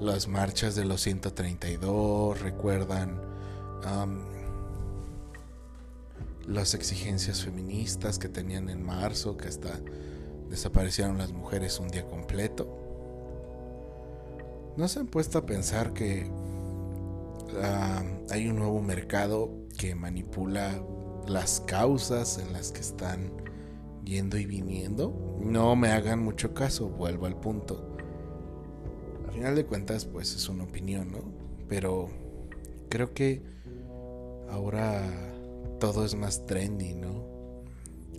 las 0.00 0.26
marchas 0.26 0.74
de 0.74 0.84
los 0.84 1.00
132? 1.02 2.40
¿Recuerdan 2.40 3.20
las 6.50 6.74
exigencias 6.74 7.44
feministas 7.44 8.18
que 8.18 8.28
tenían 8.28 8.68
en 8.68 8.82
marzo, 8.82 9.36
que 9.36 9.48
hasta 9.48 9.80
desaparecieron 10.48 11.16
las 11.16 11.32
mujeres 11.32 11.78
un 11.78 11.88
día 11.88 12.04
completo. 12.06 12.76
¿No 14.76 14.88
se 14.88 14.98
han 14.98 15.06
puesto 15.06 15.38
a 15.38 15.46
pensar 15.46 15.92
que 15.92 16.28
ah, 17.62 18.02
hay 18.30 18.48
un 18.48 18.56
nuevo 18.56 18.82
mercado 18.82 19.52
que 19.78 19.94
manipula 19.94 20.82
las 21.28 21.60
causas 21.60 22.38
en 22.38 22.52
las 22.52 22.72
que 22.72 22.80
están 22.80 23.30
yendo 24.04 24.36
y 24.36 24.46
viniendo? 24.46 25.38
No 25.40 25.76
me 25.76 25.90
hagan 25.92 26.20
mucho 26.20 26.52
caso, 26.52 26.88
vuelvo 26.88 27.26
al 27.26 27.38
punto. 27.38 27.96
A 29.28 29.32
final 29.32 29.54
de 29.54 29.66
cuentas, 29.66 30.04
pues 30.04 30.34
es 30.34 30.48
una 30.48 30.64
opinión, 30.64 31.12
¿no? 31.12 31.32
Pero 31.68 32.08
creo 32.88 33.14
que 33.14 33.42
ahora 34.50 35.29
todo 35.80 36.04
es 36.04 36.14
más 36.14 36.46
trendy, 36.46 36.94
¿no? 36.94 37.28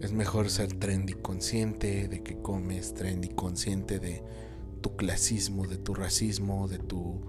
Es 0.01 0.11
mejor 0.11 0.49
ser 0.49 0.73
trendy 0.73 1.13
consciente 1.13 2.09
de 2.09 2.23
que 2.23 2.41
comes, 2.41 2.93
trendy 2.93 3.29
consciente 3.29 3.99
de 3.99 4.23
tu 4.81 4.97
clasismo, 4.97 5.67
de 5.67 5.77
tu 5.77 5.93
racismo, 5.93 6.67
de 6.67 6.79
tu 6.79 7.21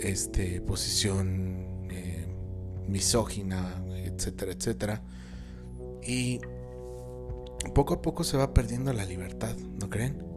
este, 0.00 0.60
posición 0.60 1.88
eh, 1.90 2.26
misógina, 2.88 3.84
etcétera, 3.96 4.52
etcétera. 4.52 5.02
Y 6.06 6.40
poco 7.74 7.94
a 7.94 8.02
poco 8.02 8.22
se 8.22 8.36
va 8.36 8.54
perdiendo 8.54 8.92
la 8.92 9.04
libertad, 9.04 9.56
¿no 9.56 9.90
creen? 9.90 10.32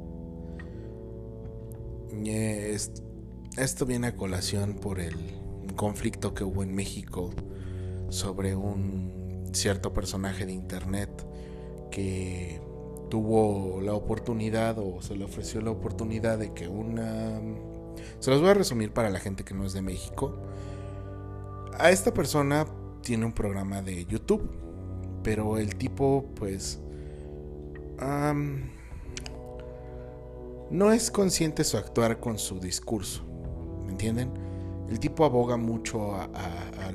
esto 3.58 3.86
viene 3.86 4.08
a 4.08 4.16
colación 4.16 4.76
por 4.76 5.00
el 5.00 5.16
conflicto 5.76 6.34
que 6.34 6.44
hubo 6.44 6.64
en 6.64 6.74
México 6.74 7.32
sobre 8.10 8.56
un 8.56 9.50
cierto 9.54 9.94
personaje 9.94 10.46
de 10.46 10.54
internet 10.54 11.10
que 11.92 12.62
tuvo 13.10 13.82
la 13.82 13.94
oportunidad 13.94 14.78
o 14.80 15.02
se 15.02 15.16
le 15.16 15.24
ofreció 15.26 15.62
la 15.62 15.72
oportunidad 15.72 16.38
de 16.38 16.54
que 16.54 16.68
una... 16.68 17.40
Se 18.20 18.30
los 18.30 18.42
voy 18.42 18.50
a 18.50 18.54
resumir 18.54 18.94
para 18.94 19.10
la 19.10 19.20
gente 19.20 19.44
que 19.44 19.54
no 19.54 19.66
es 19.66 19.74
de 19.74 19.82
México. 19.82 20.36
A 21.78 21.90
esta 21.92 22.14
persona 22.14 22.66
tiene 23.02 23.26
un 23.26 23.34
programa 23.34 23.82
de 23.82 24.06
YouTube, 24.06 24.50
pero 25.24 25.58
el 25.58 25.76
tipo 25.76 26.26
pues... 26.36 26.80
no 30.70 30.92
es 30.92 31.12
consciente 31.12 31.64
su 31.64 31.78
actuar 31.78 32.20
con 32.20 32.38
su 32.38 32.60
discurso, 32.60 33.24
¿me 33.86 33.92
entienden? 33.92 34.47
El 34.90 35.00
tipo 35.00 35.26
aboga 35.26 35.58
mucho 35.58 36.16
a, 36.16 36.30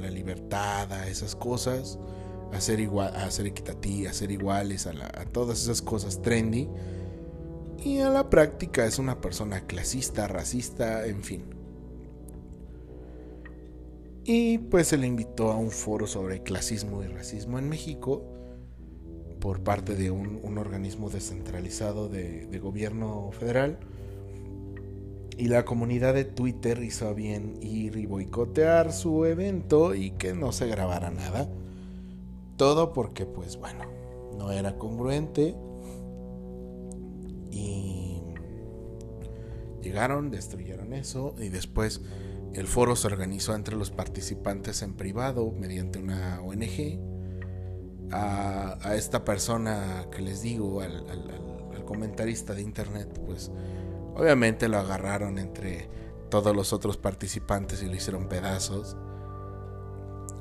la 0.01 0.11
libertad, 0.11 0.91
a 0.93 1.09
esas 1.09 1.37
cosas, 1.37 1.99
a 2.53 2.61
ser 2.61 2.81
igual, 2.81 3.15
a 3.15 3.31
ser 3.31 3.47
equitativo, 3.47 4.09
a 4.09 4.13
ser 4.13 4.31
iguales, 4.31 4.87
a, 4.87 4.93
a 4.93 5.25
todas 5.27 5.63
esas 5.63 5.83
cosas 5.83 6.23
trendy. 6.23 6.69
Y 7.85 7.99
a 7.99 8.11
la 8.11 8.31
práctica 8.31 8.87
es 8.87 8.99
una 8.99 9.21
persona 9.21 9.67
clasista, 9.67 10.29
racista, 10.29 11.07
en 11.07 11.23
fin. 11.23 11.45
Y 14.25 14.59
pues 14.59 14.89
se 14.89 14.97
le 14.97 15.07
invitó 15.07 15.51
a 15.51 15.57
un 15.57 15.71
foro 15.71 16.07
sobre 16.07 16.43
clasismo 16.43 17.03
y 17.03 17.09
racismo 17.09 17.59
en 17.59 17.69
México 17.69 18.23
por 19.41 19.65
parte 19.65 19.97
de 19.97 20.13
un, 20.13 20.57
organismo 20.57 21.11
descentralizado 21.11 22.09
de, 22.09 22.47
de, 22.47 22.59
gobierno 22.61 23.31
federal 23.33 23.81
y 25.43 25.49
la 25.49 25.65
comunidad 25.65 26.15
de 26.15 26.25
Twitter 26.25 26.81
hizo 26.85 27.13
bien 27.17 27.59
ir 27.61 27.97
y 27.97 28.07
boicotear 28.07 28.93
su 28.93 29.25
evento 29.25 29.93
y 29.93 30.13
que 30.13 30.35
no 30.35 30.53
se 30.53 30.69
grabara 30.69 31.11
nada. 31.11 31.49
Todo 32.57 32.93
porque, 32.93 33.27
pues 33.27 33.57
bueno, 33.57 33.87
no 34.39 34.53
era 34.53 34.79
congruente 34.79 35.57
y 37.51 38.23
llegaron, 39.83 40.31
destruyeron 40.31 40.93
eso 40.93 41.35
y 41.41 41.49
después 41.49 42.03
el 42.55 42.69
foro 42.69 42.95
se 42.95 43.09
organizó 43.09 43.57
entre 43.57 43.75
los 43.75 43.91
participantes 43.91 44.81
en 44.83 44.95
privado 44.95 45.51
mediante 45.51 45.99
una 45.99 46.41
ONG. 46.41 47.01
A, 48.13 48.95
esta 48.95 49.25
persona 49.25 50.07
que 50.15 50.23
les 50.23 50.43
digo, 50.43 50.83
al, 50.83 51.05
al 51.11 51.85
comentarista 51.85 52.55
de 52.55 52.63
internet, 52.63 53.21
pues 53.27 53.51
obviamente 54.15 54.69
lo 54.69 54.79
agarraron 54.79 55.39
entre 55.39 55.89
todos 56.31 56.57
los 56.57 56.73
otros 56.73 56.97
participantes 56.97 57.83
y 57.83 57.87
lo 57.87 57.95
hicieron 57.95 58.29
pedazos. 58.29 58.97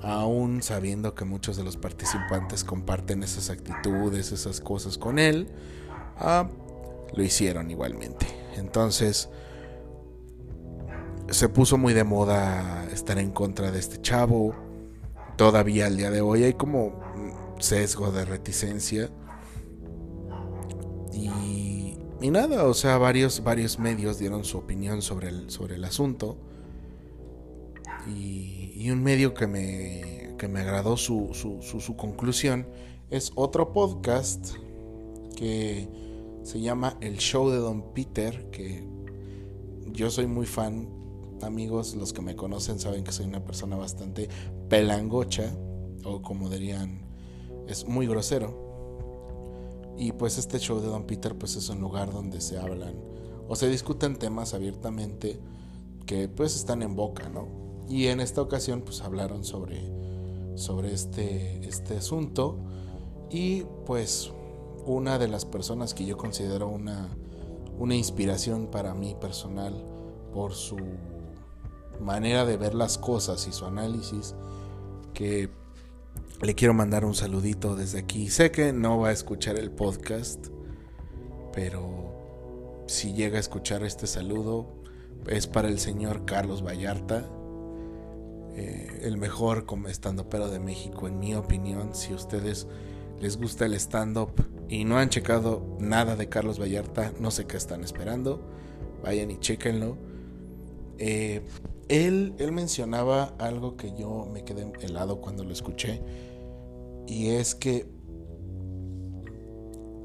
Aún 0.03 0.63
sabiendo 0.63 1.13
que 1.13 1.25
muchos 1.25 1.57
de 1.57 1.63
los 1.63 1.77
participantes 1.77 2.63
comparten 2.63 3.23
esas 3.23 3.49
actitudes, 3.49 4.31
esas 4.31 4.61
cosas 4.61 4.97
con 4.97 5.19
él, 5.19 5.49
ah, 6.17 6.49
lo 7.13 7.23
hicieron 7.23 7.69
igualmente. 7.69 8.25
Entonces, 8.55 9.29
se 11.29 11.49
puso 11.49 11.77
muy 11.77 11.93
de 11.93 12.03
moda 12.03 12.85
estar 12.91 13.17
en 13.19 13.31
contra 13.31 13.71
de 13.71 13.79
este 13.79 14.01
chavo. 14.01 14.55
Todavía 15.37 15.87
al 15.87 15.97
día 15.97 16.11
de 16.11 16.21
hoy 16.21 16.43
hay 16.43 16.53
como 16.53 16.99
sesgo 17.59 18.11
de 18.11 18.25
reticencia. 18.25 19.09
Y, 21.13 21.70
y 22.21 22.29
nada, 22.29 22.65
o 22.65 22.73
sea, 22.73 22.97
varios, 22.97 23.43
varios 23.43 23.79
medios 23.79 24.19
dieron 24.19 24.43
su 24.43 24.57
opinión 24.57 25.01
sobre 25.01 25.29
el, 25.29 25.49
sobre 25.49 25.75
el 25.75 25.83
asunto. 25.83 26.37
Y, 28.07 28.73
y 28.75 28.89
un 28.91 29.03
medio 29.03 29.33
que 29.33 29.47
me, 29.47 30.35
que 30.37 30.47
me 30.47 30.61
agradó 30.61 30.97
su, 30.97 31.29
su, 31.33 31.61
su 31.61 31.95
conclusión 31.95 32.67
es 33.09 33.31
otro 33.35 33.73
podcast 33.73 34.55
que 35.35 35.87
se 36.43 36.61
llama 36.61 36.97
El 37.01 37.17
Show 37.17 37.49
de 37.49 37.57
Don 37.57 37.93
Peter, 37.93 38.49
que 38.51 38.83
yo 39.91 40.09
soy 40.09 40.27
muy 40.27 40.45
fan. 40.45 40.89
Amigos, 41.41 41.95
los 41.95 42.13
que 42.13 42.21
me 42.21 42.35
conocen 42.35 42.79
saben 42.79 43.03
que 43.03 43.11
soy 43.11 43.25
una 43.25 43.43
persona 43.43 43.75
bastante 43.75 44.29
pelangocha, 44.69 45.51
o 46.03 46.21
como 46.21 46.49
dirían, 46.49 47.01
es 47.67 47.87
muy 47.87 48.07
grosero. 48.07 48.70
Y 49.97 50.13
pues 50.13 50.37
este 50.37 50.59
show 50.59 50.79
de 50.79 50.87
Don 50.87 51.05
Peter 51.05 51.37
pues 51.37 51.55
es 51.55 51.69
un 51.69 51.79
lugar 51.79 52.11
donde 52.11 52.41
se 52.41 52.57
hablan 52.57 52.95
o 53.47 53.55
se 53.55 53.69
discuten 53.69 54.17
temas 54.17 54.53
abiertamente 54.53 55.39
que 56.05 56.27
pues 56.27 56.55
están 56.55 56.81
en 56.81 56.95
boca, 56.95 57.29
¿no? 57.29 57.47
Y 57.87 58.07
en 58.07 58.19
esta 58.21 58.41
ocasión 58.41 58.81
pues 58.81 59.01
hablaron 59.01 59.43
sobre, 59.43 59.81
sobre 60.55 60.93
este, 60.93 61.67
este 61.67 61.97
asunto 61.97 62.57
y 63.29 63.63
pues 63.85 64.31
una 64.85 65.19
de 65.19 65.27
las 65.27 65.45
personas 65.45 65.93
que 65.93 66.05
yo 66.05 66.17
considero 66.17 66.67
una, 66.67 67.09
una 67.77 67.95
inspiración 67.95 68.67
para 68.67 68.93
mí 68.93 69.15
personal 69.19 69.85
por 70.33 70.53
su 70.53 70.77
manera 71.99 72.45
de 72.45 72.57
ver 72.57 72.73
las 72.73 72.97
cosas 72.97 73.47
y 73.47 73.51
su 73.51 73.65
análisis, 73.65 74.35
que 75.13 75.49
le 76.41 76.55
quiero 76.55 76.73
mandar 76.73 77.05
un 77.05 77.13
saludito 77.13 77.75
desde 77.75 77.99
aquí. 77.99 78.29
Sé 78.29 78.51
que 78.51 78.73
no 78.73 78.99
va 78.99 79.09
a 79.09 79.11
escuchar 79.11 79.57
el 79.57 79.69
podcast, 79.69 80.47
pero 81.53 82.83
si 82.87 83.13
llega 83.13 83.37
a 83.37 83.39
escuchar 83.39 83.83
este 83.83 84.07
saludo, 84.07 84.67
es 85.27 85.45
para 85.45 85.67
el 85.67 85.79
señor 85.79 86.25
Carlos 86.25 86.65
Vallarta, 86.65 87.29
eh, 88.55 89.01
el 89.03 89.17
mejor 89.17 89.65
como 89.65 89.87
estando 89.87 90.29
pero 90.29 90.49
de 90.49 90.59
México, 90.59 91.07
en 91.07 91.19
mi 91.19 91.35
opinión. 91.35 91.93
Si 91.93 92.13
ustedes 92.13 92.67
les 93.19 93.37
gusta 93.37 93.65
el 93.65 93.75
stand-up 93.75 94.31
y 94.67 94.83
no 94.83 94.97
han 94.97 95.09
checado 95.09 95.77
nada 95.79 96.15
de 96.15 96.27
Carlos 96.27 96.59
Vallarta, 96.59 97.13
no 97.19 97.29
sé 97.29 97.45
qué 97.45 97.57
están 97.57 97.83
esperando. 97.83 98.41
Vayan 99.03 99.29
y 99.29 99.37
chequenlo. 99.37 99.97
Eh, 100.97 101.43
él, 101.87 102.33
él 102.39 102.51
mencionaba 102.51 103.35
algo 103.37 103.75
que 103.75 103.93
yo 103.95 104.27
me 104.31 104.43
quedé 104.43 104.71
helado 104.81 105.21
cuando 105.21 105.43
lo 105.43 105.51
escuché. 105.51 106.01
Y 107.11 107.31
es 107.31 107.55
que 107.55 107.91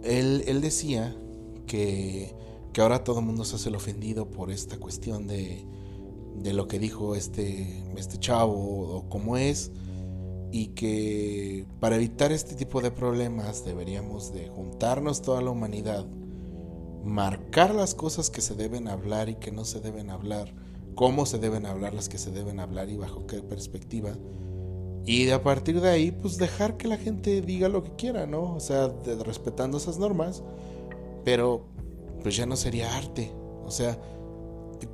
él, 0.02 0.60
decía 0.60 1.16
que, 1.68 2.34
que, 2.72 2.80
ahora 2.80 3.04
todo 3.04 3.20
el 3.20 3.26
mundo 3.26 3.44
se 3.44 3.54
hace 3.54 3.68
el 3.68 3.76
ofendido 3.76 4.28
por 4.28 4.50
esta 4.50 4.76
cuestión 4.78 5.28
de, 5.28 5.64
de 6.42 6.52
lo 6.52 6.66
que 6.66 6.80
dijo 6.80 7.14
este, 7.14 7.84
este 7.96 8.18
chavo 8.18 8.96
o 8.96 9.08
cómo 9.08 9.36
es 9.36 9.70
y 10.50 10.68
que 10.74 11.64
para 11.78 11.94
evitar 11.94 12.32
este 12.32 12.56
tipo 12.56 12.80
de 12.80 12.90
problemas 12.90 13.64
deberíamos 13.64 14.32
de 14.32 14.48
juntarnos 14.48 15.22
toda 15.22 15.40
la 15.42 15.52
humanidad, 15.52 16.04
marcar 17.04 17.72
las 17.72 17.94
cosas 17.94 18.30
que 18.30 18.40
se 18.40 18.56
deben 18.56 18.88
hablar 18.88 19.28
y 19.28 19.36
que 19.36 19.52
no 19.52 19.64
se 19.64 19.78
deben 19.78 20.10
hablar, 20.10 20.52
cómo 20.96 21.24
se 21.24 21.38
deben 21.38 21.66
hablar 21.66 21.94
las 21.94 22.08
que 22.08 22.18
se 22.18 22.32
deben 22.32 22.58
hablar 22.58 22.90
y 22.90 22.96
bajo 22.96 23.28
qué 23.28 23.42
perspectiva. 23.42 24.18
Y 25.06 25.30
a 25.30 25.40
partir 25.42 25.80
de 25.80 25.88
ahí, 25.88 26.10
pues 26.10 26.36
dejar 26.36 26.76
que 26.76 26.88
la 26.88 26.98
gente 26.98 27.40
diga 27.40 27.68
lo 27.68 27.84
que 27.84 27.94
quiera, 27.94 28.26
¿no? 28.26 28.56
O 28.56 28.60
sea, 28.60 28.92
respetando 29.24 29.78
esas 29.78 29.98
normas, 29.98 30.42
pero 31.24 31.64
pues 32.22 32.36
ya 32.36 32.44
no 32.44 32.56
sería 32.56 32.96
arte. 32.96 33.32
O 33.64 33.70
sea, 33.70 33.98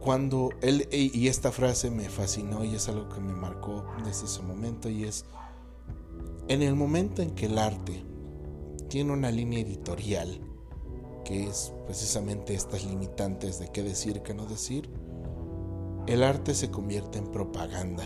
cuando 0.01 0.51
él, 0.61 0.87
y 0.92 1.29
esta 1.29 1.51
frase 1.51 1.90
me 1.90 2.09
fascinó 2.11 2.62
y 2.62 2.75
es 2.75 2.88
algo 2.88 3.09
que 3.09 3.20
me 3.20 3.33
marcó 3.33 3.85
desde 4.05 4.27
ese 4.27 4.42
momento, 4.42 4.90
y 4.90 5.05
es, 5.05 5.25
en 6.48 6.61
el 6.61 6.77
momento 6.77 7.22
en 7.22 7.31
que 7.31 7.46
el 7.46 7.57
arte 7.59 8.05
tiene 8.88 9.12
una 9.12 9.31
línea 9.31 9.61
editorial, 9.61 10.40
que 11.25 11.44
es 11.44 11.72
precisamente 11.87 12.55
estas 12.55 12.85
limitantes 12.85 13.59
de 13.59 13.68
qué 13.68 13.83
decir 13.83 14.20
qué 14.22 14.35
no 14.35 14.44
decir, 14.44 14.90
el 16.07 16.22
arte 16.22 16.55
se 16.55 16.70
convierte 16.70 17.18
en 17.18 17.31
propaganda. 17.31 18.05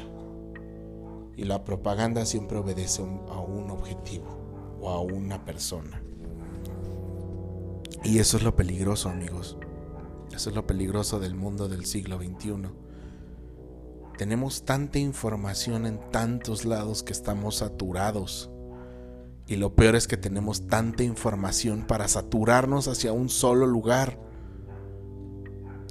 Y 1.37 1.45
la 1.45 1.65
propaganda 1.65 2.25
siempre 2.25 2.59
obedece 2.59 3.03
a 3.03 3.41
un 3.41 3.71
objetivo 3.71 4.77
o 4.81 4.91
a 4.91 5.01
una 5.01 5.45
persona. 5.45 6.03
Y 8.03 8.19
eso 8.19 8.37
es 8.37 8.43
lo 8.43 8.57
peligroso, 8.57 9.09
amigos. 9.09 9.59
Eso 10.35 10.51
es 10.51 10.57
lo 10.57 10.67
peligroso 10.67 11.19
del 11.19 11.35
mundo 11.35 11.69
del 11.69 11.85
siglo 11.87 12.19
XXI 12.19 12.71
tenemos 14.17 14.65
tanta 14.65 14.99
información 14.99 15.87
en 15.87 16.01
tantos 16.11 16.65
lados 16.65 17.03
que 17.03 17.13
estamos 17.13 17.57
saturados. 17.57 18.51
Y 19.47 19.57
lo 19.57 19.75
peor 19.75 19.95
es 19.95 20.09
que 20.09 20.17
tenemos 20.17 20.67
tanta 20.67 21.05
información 21.05 21.87
para 21.87 22.09
saturarnos 22.09 22.89
hacia 22.89 23.13
un 23.13 23.29
solo 23.29 23.67
lugar. 23.67 24.19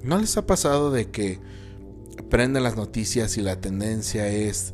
¿No 0.04 0.18
les 0.18 0.38
ha 0.38 0.46
pasado 0.46 0.92
de 0.92 1.10
que 1.12 1.40
prenden 2.30 2.64
las 2.64 2.76
noticias 2.76 3.38
y 3.38 3.42
la 3.42 3.62
tendencia 3.62 4.28
es 4.28 4.74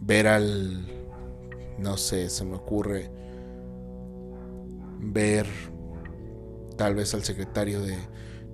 ver 0.00 0.26
al, 0.28 0.86
no 1.78 1.96
sé, 1.96 2.30
se 2.30 2.44
me 2.44 2.56
ocurre, 2.56 3.10
ver 4.98 5.46
tal 6.76 6.94
vez 6.94 7.14
al 7.14 7.24
secretario 7.24 7.80
de 7.80 7.96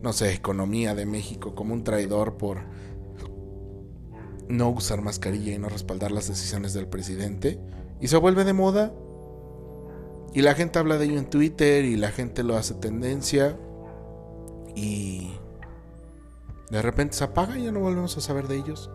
no 0.03 0.13
sé, 0.13 0.33
economía 0.35 0.95
de 0.95 1.07
México 1.07 1.55
como 1.55 1.75
un 1.75 1.85
traidor 1.85 2.37
por 2.37 2.59
no 4.49 4.69
usar 4.71 5.01
mascarilla 5.01 5.55
y 5.55 5.59
no 5.59 5.69
respaldar 5.69 6.11
las 6.11 6.29
decisiones 6.29 6.75
del 6.75 6.89
presidente. 6.89 7.61
Y 8.01 8.09
se 8.09 8.17
vuelve 8.17 8.45
de 8.45 8.53
moda. 8.53 8.93
Y 10.35 10.43
la 10.43 10.55
gente 10.55 10.79
habla 10.79 10.99
de 10.99 11.05
ello 11.05 11.19
en 11.19 11.31
Twitter 11.31 11.85
y 11.85 11.97
la 11.97 12.11
gente 12.11 12.43
lo 12.43 12.57
hace 12.57 12.75
tendencia. 12.75 13.57
Y 14.75 15.33
de 16.71 16.83
repente 16.83 17.17
se 17.17 17.25
apaga 17.25 17.57
y 17.57 17.65
ya 17.65 17.73
no 17.73 17.81
volvemos 17.81 18.17
a 18.17 18.21
saber 18.21 18.49
de 18.49 18.57
ellos. 18.57 18.91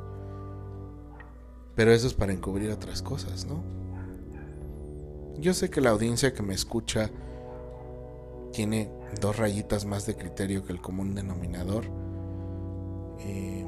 Pero 1.78 1.94
eso 1.94 2.08
es 2.08 2.16
para 2.16 2.34
encubrir 2.34 2.72
otras 2.72 3.04
cosas, 3.04 3.46
¿no? 3.46 3.64
Yo 5.40 5.54
sé 5.54 5.70
que 5.70 5.80
la 5.80 5.92
audiencia 5.92 6.34
que 6.34 6.42
me 6.42 6.56
escucha 6.56 7.12
tiene 8.52 8.90
dos 9.22 9.38
rayitas 9.38 9.86
más 9.86 10.08
de 10.08 10.16
criterio 10.16 10.66
que 10.66 10.74
el 10.74 10.82
común 10.82 11.14
denominador. 11.14 11.86
Eh, 13.20 13.64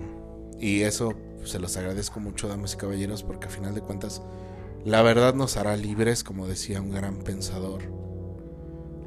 y 0.60 0.82
eso 0.82 1.14
se 1.43 1.60
los 1.60 1.78
agradezco 1.78 2.20
mucho, 2.20 2.47
damas 2.47 2.74
y 2.74 2.78
caballeros, 2.78 3.22
porque 3.22 3.45
a 3.45 3.51
final 3.51 3.76
de 3.76 3.82
cuentas 3.82 4.24
la 4.84 5.03
verdad 5.03 5.36
nos 5.36 5.57
hará 5.57 5.78
libres, 5.78 6.24
como 6.24 6.47
decía 6.47 6.82
un 6.82 6.89
gran 6.89 7.20
pensador. 7.20 7.84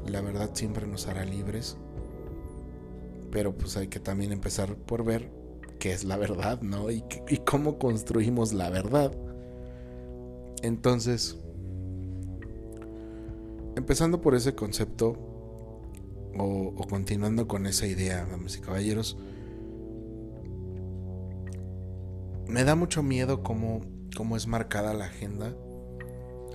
La 0.07 0.21
verdad 0.21 0.51
siempre 0.53 0.87
nos 0.87 1.07
hará 1.07 1.25
libres. 1.25 1.75
Pero 3.31 3.53
pues 3.53 3.75
hay 3.75 3.89
que 3.89 3.99
también 3.99 4.31
empezar 4.31 4.75
por 4.75 5.03
ver 5.03 5.42
qué 5.83 5.91
es 5.91 6.05
la 6.05 6.15
verdad, 6.15 6.61
¿no? 6.61 6.89
Y, 6.89 7.03
y 7.27 7.39
cómo 7.39 7.77
construimos 7.77 8.53
la 8.53 8.69
verdad. 8.69 9.11
Entonces, 10.61 11.37
empezando 13.75 14.21
por 14.21 14.33
ese 14.33 14.55
concepto, 14.55 15.17
o, 16.37 16.73
continuando 16.89 17.49
con 17.49 17.65
esa 17.65 17.85
idea, 17.85 18.25
damas 18.25 18.55
y 18.55 18.61
caballeros, 18.61 19.17
me 22.47 22.63
da 22.63 22.75
mucho 22.75 23.03
miedo 23.03 23.43
cómo, 23.43 23.81
cómo 24.15 24.37
es 24.37 24.47
marcada 24.47 24.93
la 24.93 25.07
agenda 25.07 25.53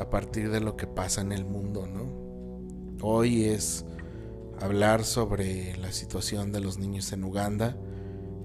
a 0.00 0.08
partir 0.08 0.50
de 0.50 0.60
lo 0.60 0.74
que 0.78 0.86
pasa 0.86 1.20
en 1.20 1.32
el 1.32 1.44
mundo, 1.44 1.86
¿no? 1.86 3.06
Hoy 3.06 3.44
es 3.44 3.84
hablar 4.58 5.04
sobre 5.04 5.76
la 5.76 5.92
situación 5.92 6.50
de 6.50 6.60
los 6.60 6.78
niños 6.78 7.12
en 7.12 7.24
Uganda. 7.24 7.76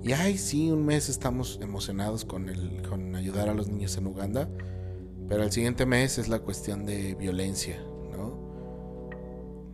Y 0.04 0.12
ay, 0.12 0.38
sí, 0.38 0.70
un 0.70 0.86
mes 0.86 1.08
estamos 1.08 1.60
emocionados 1.62 2.26
con, 2.26 2.50
el, 2.50 2.82
con 2.90 3.16
ayudar 3.16 3.48
a 3.48 3.54
los 3.54 3.70
niños 3.70 3.96
en 3.98 4.08
Uganda, 4.08 4.50
pero 5.30 5.44
el 5.44 5.52
siguiente 5.52 5.86
mes 5.86 6.18
es 6.18 6.28
la 6.28 6.40
cuestión 6.40 6.86
de 6.86 7.16
violencia, 7.16 7.82
¿no? 8.12 9.10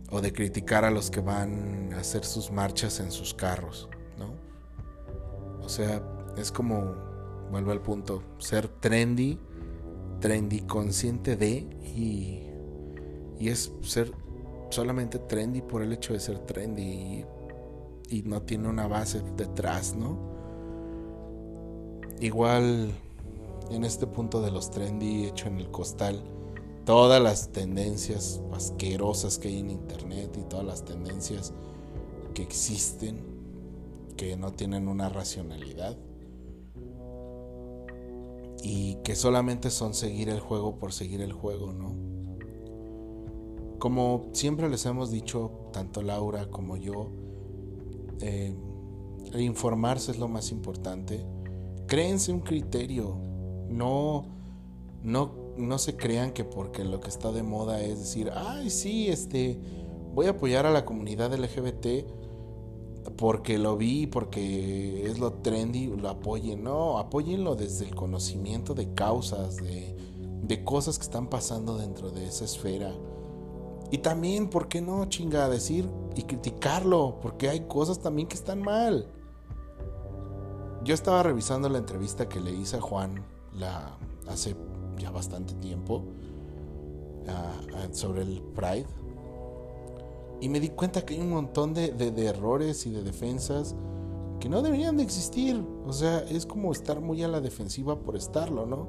O 0.08 0.20
de 0.20 0.32
criticar 0.32 0.84
a 0.84 0.92
los 0.92 1.10
que 1.10 1.20
van 1.20 1.92
a 1.94 1.98
hacer 1.98 2.24
sus 2.24 2.52
marchas 2.52 3.00
en 3.00 3.10
sus 3.10 3.34
carros, 3.34 3.88
¿no? 4.18 4.36
O 5.64 5.68
sea, 5.68 6.00
es 6.38 6.52
como, 6.52 6.94
vuelvo 7.50 7.72
al 7.72 7.82
punto, 7.82 8.22
ser 8.38 8.68
trendy, 8.68 9.36
trendy 10.20 10.60
consciente 10.60 11.34
de 11.34 11.66
y, 11.82 12.46
y 13.40 13.48
es 13.48 13.72
ser 13.82 14.12
solamente 14.68 15.18
trendy 15.18 15.60
por 15.60 15.82
el 15.82 15.92
hecho 15.92 16.12
de 16.12 16.20
ser 16.20 16.38
trendy 16.38 16.82
y, 16.82 17.24
no 18.24 18.42
tiene 18.42 18.68
una 18.68 18.86
base 18.86 19.22
detrás, 19.36 19.94
¿no? 19.94 20.18
Igual 22.20 22.92
en 23.70 23.84
este 23.84 24.06
punto 24.06 24.42
de 24.42 24.50
los 24.50 24.70
trendy 24.70 25.26
hecho 25.26 25.48
en 25.48 25.58
el 25.58 25.70
costal, 25.70 26.22
todas 26.84 27.22
las 27.22 27.52
tendencias 27.52 28.42
asquerosas 28.52 29.38
que 29.38 29.48
hay 29.48 29.60
en 29.60 29.70
internet 29.70 30.36
y 30.38 30.42
todas 30.44 30.66
las 30.66 30.84
tendencias 30.84 31.54
que 32.34 32.42
existen 32.42 33.24
que 34.16 34.36
no 34.36 34.52
tienen 34.52 34.88
una 34.88 35.08
racionalidad 35.08 35.96
y 38.62 38.96
que 38.96 39.14
solamente 39.14 39.70
son 39.70 39.94
seguir 39.94 40.28
el 40.28 40.40
juego 40.40 40.78
por 40.78 40.92
seguir 40.92 41.22
el 41.22 41.32
juego, 41.32 41.72
¿no? 41.72 41.94
Como 43.78 44.28
siempre 44.32 44.68
les 44.68 44.84
hemos 44.84 45.10
dicho, 45.10 45.70
tanto 45.72 46.02
Laura 46.02 46.50
como 46.50 46.76
yo, 46.76 47.08
eh, 48.20 48.54
informarse 49.38 50.12
es 50.12 50.18
lo 50.18 50.28
más 50.28 50.50
importante. 50.50 51.24
Créense 51.86 52.32
un 52.32 52.40
criterio. 52.40 53.16
No, 53.68 54.26
no, 55.02 55.32
no 55.56 55.78
se 55.78 55.96
crean 55.96 56.32
que 56.32 56.44
porque 56.44 56.84
lo 56.84 57.00
que 57.00 57.08
está 57.08 57.32
de 57.32 57.42
moda 57.42 57.80
es 57.80 57.98
decir, 58.00 58.30
ay, 58.34 58.70
sí, 58.70 59.08
este, 59.08 59.60
voy 60.14 60.26
a 60.26 60.30
apoyar 60.30 60.66
a 60.66 60.70
la 60.70 60.84
comunidad 60.84 61.32
LGBT 61.32 61.86
porque 63.16 63.58
lo 63.58 63.76
vi, 63.76 64.06
porque 64.06 65.06
es 65.06 65.18
lo 65.18 65.34
trendy, 65.34 65.86
lo 65.86 66.08
apoyen. 66.08 66.62
No, 66.64 66.98
apóyenlo 66.98 67.54
desde 67.54 67.86
el 67.86 67.94
conocimiento 67.94 68.74
de 68.74 68.92
causas, 68.94 69.56
de, 69.56 69.96
de 70.42 70.64
cosas 70.64 70.98
que 70.98 71.04
están 71.04 71.28
pasando 71.28 71.78
dentro 71.78 72.10
de 72.10 72.26
esa 72.26 72.44
esfera 72.44 72.92
y 73.90 73.98
también, 73.98 74.48
¿por 74.48 74.68
qué 74.68 74.80
no, 74.80 75.04
chinga, 75.06 75.48
decir 75.48 75.88
y 76.14 76.22
criticarlo? 76.22 77.18
Porque 77.20 77.48
hay 77.48 77.60
cosas 77.66 77.98
también 77.98 78.28
que 78.28 78.36
están 78.36 78.62
mal. 78.62 79.06
Yo 80.84 80.94
estaba 80.94 81.22
revisando 81.22 81.68
la 81.68 81.78
entrevista 81.78 82.28
que 82.28 82.40
le 82.40 82.52
hice 82.52 82.76
a 82.76 82.80
Juan 82.80 83.24
hace 84.28 84.54
ya 84.96 85.10
bastante 85.10 85.54
tiempo 85.54 86.04
sobre 87.92 88.22
el 88.22 88.42
Pride. 88.54 88.86
Y 90.40 90.48
me 90.48 90.60
di 90.60 90.70
cuenta 90.70 91.04
que 91.04 91.14
hay 91.14 91.20
un 91.20 91.30
montón 91.30 91.74
de, 91.74 91.90
de 91.90 92.26
errores 92.26 92.86
y 92.86 92.90
de 92.90 93.02
defensas 93.02 93.74
que 94.38 94.48
no 94.48 94.62
deberían 94.62 94.96
de 94.96 95.02
existir. 95.02 95.62
O 95.84 95.92
sea, 95.92 96.20
es 96.20 96.46
como 96.46 96.72
estar 96.72 97.00
muy 97.00 97.22
a 97.24 97.28
la 97.28 97.40
defensiva 97.40 97.98
por 97.98 98.16
estarlo, 98.16 98.66
¿no? 98.66 98.88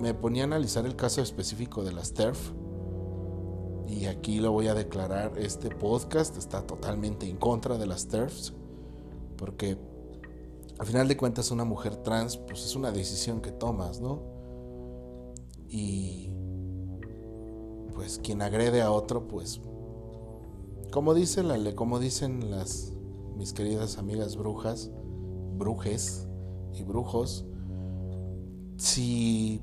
Me 0.00 0.14
ponía 0.14 0.44
a 0.44 0.46
analizar 0.46 0.86
el 0.86 0.96
caso 0.96 1.20
específico 1.20 1.82
de 1.82 1.92
las 1.92 2.12
TERF 2.12 2.52
y 3.90 4.06
aquí 4.06 4.38
lo 4.38 4.52
voy 4.52 4.68
a 4.68 4.74
declarar, 4.74 5.32
este 5.36 5.68
podcast 5.68 6.36
está 6.36 6.64
totalmente 6.64 7.28
en 7.28 7.36
contra 7.36 7.76
de 7.76 7.86
las 7.86 8.06
TERFs, 8.06 8.52
porque 9.36 9.76
al 10.78 10.86
final 10.86 11.08
de 11.08 11.16
cuentas 11.16 11.50
una 11.50 11.64
mujer 11.64 11.96
trans, 11.96 12.36
pues 12.36 12.64
es 12.64 12.76
una 12.76 12.92
decisión 12.92 13.40
que 13.40 13.50
tomas, 13.50 14.00
¿no? 14.00 14.22
Y 15.68 16.30
pues 17.94 18.20
quien 18.22 18.42
agrede 18.42 18.80
a 18.80 18.92
otro, 18.92 19.26
pues 19.26 19.60
como 20.92 21.12
dice 21.12 21.42
la 21.42 21.74
como 21.74 21.98
dicen 21.98 22.50
las 22.50 22.92
mis 23.36 23.52
queridas 23.52 23.98
amigas 23.98 24.36
brujas, 24.36 24.90
brujes 25.56 26.28
y 26.72 26.84
brujos, 26.84 27.44
si 28.76 29.62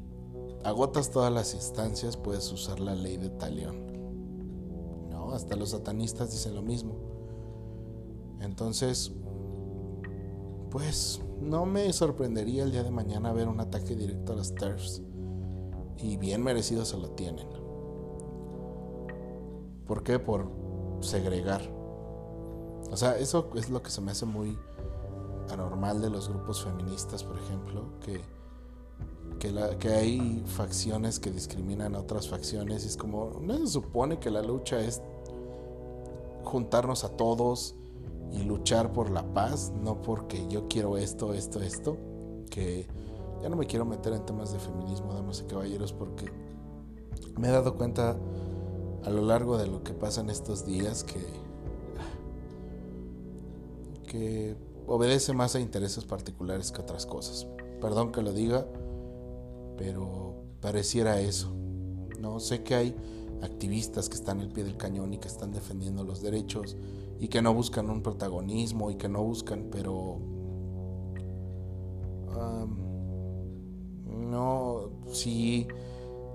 agotas 0.64 1.12
todas 1.12 1.32
las 1.32 1.54
instancias, 1.54 2.18
puedes 2.18 2.52
usar 2.52 2.80
la 2.80 2.94
ley 2.94 3.18
de 3.18 3.30
talión. 3.30 3.87
Hasta 5.38 5.56
los 5.56 5.70
satanistas 5.70 6.32
dicen 6.32 6.56
lo 6.56 6.64
mismo. 6.64 6.96
Entonces, 8.42 9.12
pues 10.72 11.22
no 11.40 11.68
me 11.68 11.94
sorprendería 11.94 12.64
el 12.64 12.72
día 12.72 12.82
de 12.82 12.90
mañana 12.90 13.32
ver 13.34 13.48
un 13.48 13.60
ataque 13.60 13.96
directo 13.96 14.34
a 14.34 14.36
las 14.36 14.56
TERFs. 14.56 15.04
Y 15.98 16.18
bien 16.18 16.42
merecido 16.42 16.86
se 16.86 16.98
lo 16.98 17.12
tienen. 17.12 17.48
¿Por 19.86 20.02
qué? 20.02 20.18
Por 20.18 20.50
segregar. 21.02 21.62
O 22.92 22.98
sea, 22.98 23.16
eso 23.20 23.52
es 23.54 23.70
lo 23.70 23.84
que 23.84 23.92
se 23.92 24.02
me 24.02 24.14
hace 24.14 24.26
muy 24.26 24.58
anormal 25.52 26.02
de 26.02 26.10
los 26.10 26.30
grupos 26.30 26.64
feministas, 26.64 27.24
por 27.24 27.38
ejemplo, 27.38 27.92
que 28.04 28.22
que, 29.38 29.90
hay 29.90 30.44
facciones 30.46 31.20
que 31.20 31.32
discriminan 31.32 31.96
a 31.96 32.00
otras 32.00 32.28
facciones 32.28 32.84
y 32.84 32.88
es 32.88 32.98
como, 32.98 33.40
¿no 33.42 33.58
se 33.58 33.68
supone 33.68 34.20
que 34.20 34.32
la 34.32 34.42
lucha 34.42 34.80
es 34.80 35.02
juntarnos 36.48 37.04
a 37.04 37.10
todos 37.10 37.76
y 38.32 38.44
luchar 38.44 38.92
por 38.92 39.10
la 39.10 39.34
paz, 39.34 39.72
no 39.82 40.02
porque 40.02 40.48
yo 40.48 40.68
quiero 40.68 40.98
esto, 40.98 41.34
esto, 41.34 41.62
esto, 41.62 41.98
que 42.50 42.88
ya 43.42 43.50
no 43.50 43.56
me 43.56 43.66
quiero 43.68 43.86
meter 43.86 44.14
en 44.14 44.26
temas 44.26 44.52
de 44.52 44.60
feminismo, 44.60 45.14
damas 45.14 45.42
y 45.42 45.44
caballeros, 45.46 45.94
porque 45.94 46.32
me 47.38 47.50
he 47.50 47.52
dado 47.52 47.76
cuenta 47.76 48.18
a 49.04 49.10
lo 49.10 49.22
largo 49.22 49.58
de 49.58 49.68
lo 49.68 49.84
que 49.84 49.94
pasa 49.94 50.22
en 50.22 50.30
estos 50.30 50.66
días 50.66 51.04
que, 51.04 51.26
que 54.08 54.56
obedece 54.88 55.34
más 55.34 55.56
a 55.56 55.60
intereses 55.60 56.04
particulares 56.04 56.72
que 56.72 56.82
otras 56.82 57.06
cosas. 57.06 57.48
Perdón 57.80 58.12
que 58.12 58.22
lo 58.22 58.34
diga, 58.34 58.66
pero 59.78 60.36
pareciera 60.62 61.20
eso. 61.22 61.54
No 62.20 62.40
sé 62.40 62.64
que 62.64 62.76
hay 62.76 62.96
activistas 63.42 64.10
que 64.10 64.16
están 64.16 64.40
al 64.40 64.50
pie 64.50 64.64
del 64.64 64.78
cañón 64.78 65.14
y 65.14 65.18
que 65.18 65.28
están 65.28 65.52
defendiendo 65.52 66.04
los 66.04 66.22
derechos 66.22 66.76
y 67.20 67.28
que 67.28 67.42
no 67.42 67.54
buscan 67.54 67.90
un 67.90 68.02
protagonismo 68.02 68.92
y 68.92 68.96
que 68.96 69.10
no 69.10 69.24
buscan, 69.24 69.68
pero 69.72 70.20
no, 74.06 74.90
si, 75.08 75.68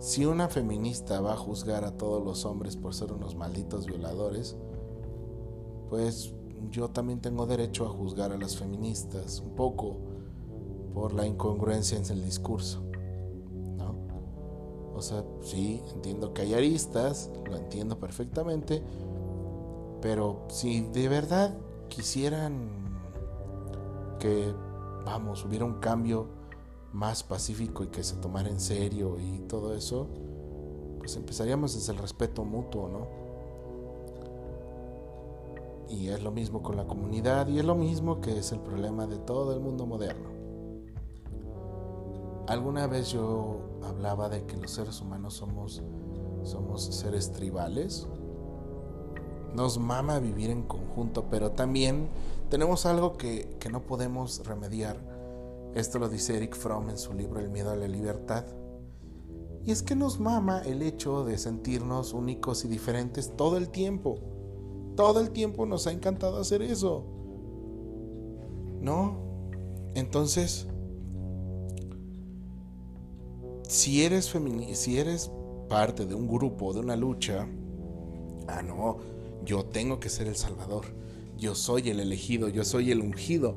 si 0.00 0.24
una 0.24 0.48
feminista 0.48 1.20
va 1.20 1.34
a 1.34 1.36
juzgar 1.36 1.84
a 1.84 1.96
todos 1.96 2.24
los 2.24 2.44
hombres 2.44 2.76
por 2.76 2.94
ser 2.94 3.12
unos 3.12 3.36
malditos 3.36 3.86
violadores, 3.86 4.57
pues 5.88 6.34
yo 6.70 6.88
también 6.88 7.20
tengo 7.20 7.46
derecho 7.46 7.86
a 7.86 7.90
juzgar 7.90 8.32
a 8.32 8.38
las 8.38 8.57
feministas 8.57 9.40
un 9.40 9.55
poco 9.55 9.98
por 10.94 11.12
la 11.12 11.26
incongruencia 11.26 11.98
en 11.98 12.05
el 12.11 12.24
discurso. 12.24 12.82
O 14.95 15.03
sea, 15.03 15.24
sí, 15.40 15.82
entiendo 15.95 16.34
que 16.34 16.43
hay 16.43 16.55
aristas, 16.55 17.30
lo 17.47 17.57
entiendo 17.57 17.99
perfectamente, 17.99 18.82
pero 20.01 20.47
si 20.49 20.80
de 20.80 21.09
verdad 21.09 21.57
quisieran 21.88 22.68
que, 24.18 24.53
vamos, 25.05 25.45
hubiera 25.45 25.64
un 25.64 25.80
cambio 25.80 26.28
más 26.93 27.22
pacífico 27.22 27.84
y 27.84 27.88
que 27.88 28.05
se 28.05 28.16
tomara 28.16 28.49
en 28.49 28.61
serio 28.61 29.18
y 29.18 29.38
todo 29.49 29.74
eso, 29.74 30.09
pues 30.99 31.16
empezaríamos 31.16 31.74
desde 31.74 31.93
el 31.93 31.99
respeto 31.99 32.45
mutuo, 32.45 32.88
¿no? 32.88 33.22
Y 35.88 36.09
es 36.09 36.22
lo 36.22 36.30
mismo 36.30 36.62
con 36.62 36.76
la 36.76 36.86
comunidad 36.86 37.49
y 37.49 37.59
es 37.59 37.64
lo 37.64 37.74
mismo 37.74 38.20
que 38.20 38.38
es 38.38 38.53
el 38.53 38.61
problema 38.61 39.07
de 39.07 39.18
todo 39.18 39.53
el 39.53 39.61
mundo 39.61 39.86
moderno. 39.86 40.32
Alguna 42.49 42.86
vez 42.86 43.11
yo 43.11 43.61
hablaba 43.82 44.28
de 44.28 44.45
que 44.45 44.57
los 44.57 44.72
seres 44.72 45.01
humanos 45.01 45.34
somos, 45.34 45.82
somos 46.43 46.84
seres 46.84 47.32
tribales. 47.32 48.09
Nos 49.55 49.78
mama 49.78 50.18
vivir 50.18 50.51
en 50.51 50.62
conjunto, 50.62 51.26
pero 51.30 51.53
también 51.53 52.09
tenemos 52.51 52.86
algo 52.86 53.16
que, 53.16 53.57
que 53.61 53.68
no 53.68 53.82
podemos 53.82 54.45
remediar. 54.45 54.97
Esto 55.74 55.99
lo 55.99 56.09
dice 56.09 56.36
Eric 56.36 56.57
Fromm 56.57 56.90
en 56.90 56.99
su 56.99 57.12
libro 57.14 57.38
El 57.38 57.49
miedo 57.49 57.70
a 57.70 57.76
la 57.76 57.86
libertad. 57.86 58.45
Y 59.64 59.70
es 59.70 59.82
que 59.82 59.95
nos 59.95 60.18
mama 60.18 60.62
el 60.64 60.82
hecho 60.82 61.24
de 61.24 61.38
sentirnos 61.38 62.12
únicos 62.12 62.64
y 62.64 62.68
diferentes 62.68 63.36
todo 63.36 63.57
el 63.57 63.68
tiempo. 63.68 64.18
Todo 64.97 65.20
el 65.20 65.30
tiempo 65.30 65.64
nos 65.66 65.86
ha 65.86 65.93
encantado 65.93 66.38
hacer 66.38 66.62
eso. 66.62 67.05
¿No? 68.80 69.16
Entonces, 69.95 70.66
si 73.72 74.04
eres 74.04 74.30
si 74.74 74.98
eres 74.98 75.30
parte 75.70 76.04
de 76.04 76.14
un 76.14 76.28
grupo, 76.28 76.74
de 76.74 76.80
una 76.80 76.94
lucha, 76.94 77.48
ah, 78.46 78.60
no, 78.60 78.98
yo 79.46 79.64
tengo 79.64 79.98
que 79.98 80.10
ser 80.10 80.26
el 80.26 80.36
Salvador, 80.36 80.84
yo 81.38 81.54
soy 81.54 81.88
el 81.88 81.98
elegido, 81.98 82.50
yo 82.50 82.66
soy 82.66 82.90
el 82.90 83.00
ungido. 83.00 83.56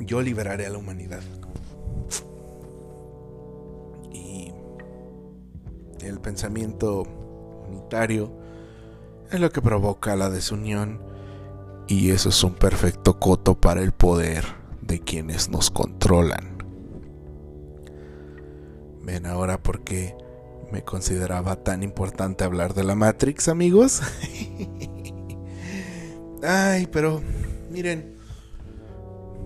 Yo 0.00 0.20
liberaré 0.20 0.66
a 0.66 0.70
la 0.70 0.78
humanidad. 0.78 1.22
Y 4.12 4.52
el 6.00 6.18
pensamiento 6.18 7.04
unitario 7.70 8.32
es 9.30 9.38
lo 9.38 9.50
que 9.50 9.62
provoca 9.62 10.16
la 10.16 10.30
desunión 10.30 11.00
y 11.86 12.10
eso 12.10 12.30
es 12.30 12.42
un 12.42 12.54
perfecto 12.54 13.20
coto 13.20 13.54
para 13.54 13.82
el 13.82 13.92
poder 13.92 14.63
de 14.86 15.00
quienes 15.00 15.48
nos 15.48 15.70
controlan. 15.70 16.58
Ven 19.02 19.26
ahora 19.26 19.62
por 19.62 19.84
qué 19.84 20.16
me 20.72 20.82
consideraba 20.82 21.56
tan 21.56 21.82
importante 21.82 22.44
hablar 22.44 22.74
de 22.74 22.84
la 22.84 22.94
Matrix, 22.94 23.48
amigos. 23.48 24.00
Ay, 26.42 26.88
pero 26.90 27.22
miren, 27.70 28.16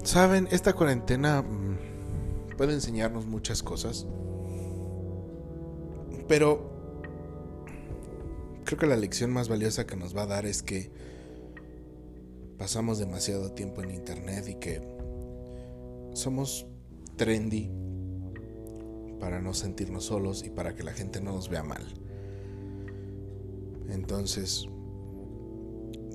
saben, 0.04 0.48
esta 0.50 0.72
cuarentena 0.72 1.42
mm, 1.42 2.56
puede 2.56 2.74
enseñarnos 2.74 3.26
muchas 3.26 3.62
cosas. 3.62 4.06
Pero 6.28 6.70
creo 8.64 8.78
que 8.78 8.86
la 8.86 8.96
lección 8.96 9.30
más 9.30 9.48
valiosa 9.48 9.86
que 9.86 9.96
nos 9.96 10.16
va 10.16 10.22
a 10.22 10.26
dar 10.26 10.46
es 10.46 10.62
que 10.62 10.90
pasamos 12.58 12.98
demasiado 12.98 13.52
tiempo 13.52 13.82
en 13.82 13.92
internet 13.92 14.46
y 14.48 14.56
que 14.56 14.97
somos 16.12 16.66
trendy 17.16 17.70
para 19.18 19.40
no 19.40 19.54
sentirnos 19.54 20.04
solos 20.04 20.44
y 20.44 20.50
para 20.50 20.74
que 20.74 20.82
la 20.82 20.92
gente 20.92 21.20
no 21.20 21.32
nos 21.32 21.48
vea 21.48 21.62
mal. 21.62 21.82
Entonces, 23.88 24.68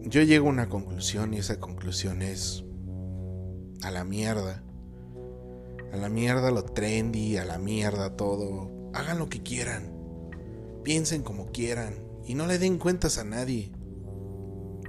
yo 0.06 0.22
llego 0.22 0.48
a 0.48 0.52
una 0.52 0.70
conclusión 0.70 1.34
y 1.34 1.38
esa 1.38 1.60
conclusión 1.60 2.22
es 2.22 2.64
a 3.84 3.92
la 3.92 4.04
mierda. 4.04 4.64
A 5.92 5.98
la 5.98 6.10
mierda 6.10 6.50
lo 6.52 6.64
trendy, 6.64 7.38
a 7.38 7.46
la 7.46 7.58
mierda 7.58 8.16
todo. 8.16 8.90
Hagan 8.94 9.20
lo 9.20 9.30
que 9.30 9.44
quieran. 9.44 9.92
Piensen 10.84 11.24
como 11.24 11.52
quieran 11.52 11.96
y 12.26 12.36
no 12.36 12.48
le 12.48 12.58
den 12.58 12.78
cuentas 12.78 13.18
a 13.18 13.24
nadie. 13.24 13.73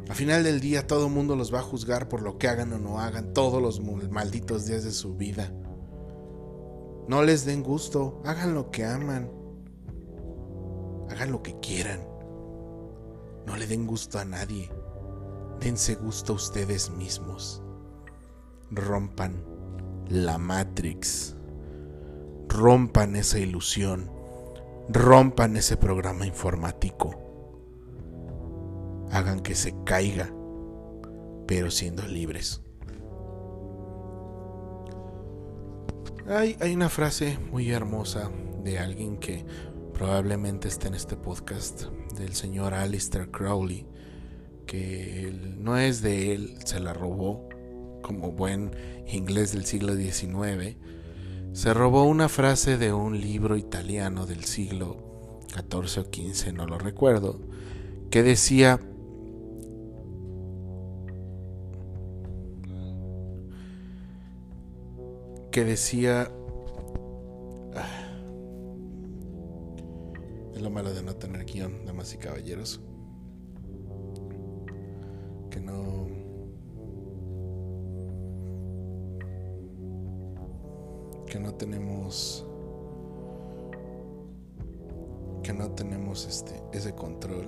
Al 0.09 0.15
final 0.15 0.45
del 0.45 0.61
día 0.61 0.87
todo 0.87 1.07
el 1.07 1.13
mundo 1.13 1.35
los 1.35 1.53
va 1.53 1.61
a 1.61 1.63
juzgar 1.63 2.09
por 2.09 2.21
lo 2.21 2.37
que 2.37 2.49
hagan 2.49 2.73
o 2.75 2.79
no 2.79 3.01
hagan 3.01 3.33
todos 3.33 3.63
los 3.63 3.81
malditos 4.11 4.67
días 4.67 4.85
de 4.85 4.93
su 4.93 5.17
vida. 5.17 5.51
No 7.09 7.23
les 7.23 7.47
den 7.47 7.63
gusto, 7.63 8.21
hagan 8.25 8.55
lo 8.55 8.71
que 8.71 8.85
aman. 8.85 9.31
Hagan 11.09 11.33
lo 11.33 11.43
que 11.43 11.59
quieran. 11.61 12.01
No 13.47 13.57
le 13.57 13.67
den 13.67 13.87
gusto 13.87 14.19
a 14.19 14.25
nadie. 14.25 14.71
Dense 15.61 15.95
gusto 15.95 16.33
a 16.33 16.37
ustedes 16.37 16.91
mismos. 16.91 17.63
Rompan 18.71 19.43
la 20.09 20.37
Matrix. 20.37 21.37
Rompan 22.49 23.17
esa 23.17 23.39
ilusión. 23.39 24.11
Rompan 24.91 25.57
ese 25.57 25.79
programa 25.79 26.27
informático 26.27 27.24
hagan 29.15 29.41
que 29.41 29.55
se 29.55 29.73
caiga, 29.85 30.35
pero 31.47 31.71
siendo 31.71 32.05
libres. 32.07 32.61
Hay, 36.27 36.57
hay 36.61 36.75
una 36.75 36.89
frase 36.89 37.39
muy 37.53 37.71
hermosa 37.71 38.31
de 38.65 38.79
alguien 38.81 39.19
que 39.19 39.45
probablemente 39.93 40.67
esté 40.67 40.89
en 40.89 40.95
este 40.95 41.17
podcast, 41.17 41.85
del 42.17 42.35
señor 42.35 42.75
Alistair 42.75 43.31
Crowley, 43.31 43.87
que 44.67 45.33
no 45.59 45.79
es 45.79 46.03
de 46.03 46.35
él, 46.35 46.59
se 46.65 46.81
la 46.81 46.93
robó 46.93 47.49
como 48.03 48.33
buen 48.33 48.73
inglés 49.07 49.53
del 49.53 49.65
siglo 49.65 49.95
XIX. 49.95 50.77
Se 51.53 51.73
robó 51.73 52.03
una 52.03 52.29
frase 52.29 52.79
de 52.79 52.93
un 52.93 53.21
libro 53.21 53.57
italiano 53.57 54.27
del 54.27 54.45
siglo 54.45 55.41
XIV 55.53 56.01
o 56.01 56.05
XV, 56.05 56.53
no 56.53 56.67
lo 56.67 56.79
recuerdo, 56.79 57.41
que 58.11 58.25
decía, 58.25 58.81
que 65.55 65.65
decía... 65.65 66.29
Ah, 67.77 68.11
es 70.53 70.61
lo 70.61 70.69
malo 70.69 70.93
de 70.93 71.01
no 71.05 71.15
tener 71.15 71.45
guion, 71.45 71.85
damas 71.85 72.13
y 72.13 72.19
caballeros. 72.19 72.81
Que 75.51 75.61
no... 75.61 76.09
Que 81.29 81.39
no 81.39 81.55
tenemos... 81.55 82.45
Que 85.45 85.53
no 85.53 85.71
tenemos 85.71 86.27
este, 86.27 86.61
ese 86.73 86.97
control. 86.97 87.47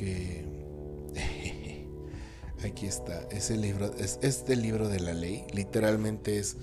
aquí 2.64 2.86
está, 2.86 3.22
ese 3.30 3.56
libro, 3.56 3.94
es 3.98 4.18
este 4.22 4.56
libro 4.56 4.88
de 4.88 5.00
la 5.00 5.14
ley, 5.14 5.44
literalmente 5.52 6.38
es 6.38 6.56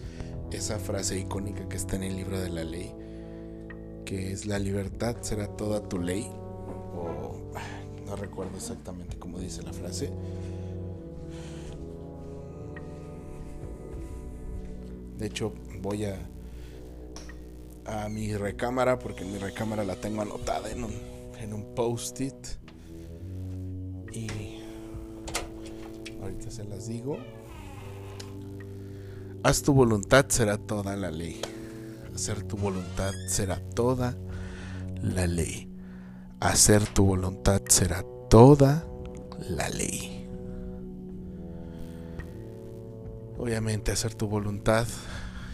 esa 0.52 0.80
frase 0.80 1.20
icónica 1.20 1.68
que 1.68 1.78
está 1.78 1.96
en 1.96 2.04
el 2.04 2.16
libro 2.16 2.40
de 2.40 2.50
la 2.50 2.64
ley, 2.64 2.94
que 4.06 4.32
es 4.32 4.46
la 4.46 4.60
libertad 4.60 5.18
será 5.22 5.48
toda 5.48 5.88
tu 5.88 6.00
ley, 6.00 6.30
o 6.96 7.52
no 8.06 8.16
recuerdo 8.16 8.58
exactamente 8.58 9.18
cómo 9.18 9.40
dice 9.40 9.64
la 9.64 9.74
frase. 9.74 10.12
De 15.18 15.26
hecho, 15.26 15.52
voy 15.82 16.06
a 16.06 16.16
a 17.88 18.10
mi 18.10 18.36
recámara 18.36 19.00
porque 19.00 19.24
mi 19.24 19.38
recámara 19.38 19.84
la 19.84 19.96
tengo 19.96 20.22
anotada 20.22 20.70
en 20.70 20.84
un, 20.84 20.94
en 21.40 21.54
un 21.54 21.74
post-it 21.74 22.36
y 24.18 24.61
ahorita 26.22 26.49
se 26.49 26.63
las 26.63 26.88
digo. 26.88 27.18
Haz 29.43 29.61
tu 29.61 29.74
voluntad 29.74 30.26
será 30.30 30.57
toda 30.57 30.95
la 30.95 31.11
ley. 31.11 31.39
Hacer 32.13 32.43
tu 32.43 32.57
voluntad 32.57 33.13
será 33.28 33.59
toda 33.76 34.18
la 35.01 35.28
ley. 35.28 35.72
Hacer 36.39 36.86
tu 36.88 37.05
voluntad 37.05 37.61
será 37.70 38.03
toda 38.30 38.86
la 39.49 39.70
ley. 39.70 40.28
Obviamente 43.38 43.91
hacer 43.91 44.15
tu 44.15 44.28
voluntad 44.28 44.88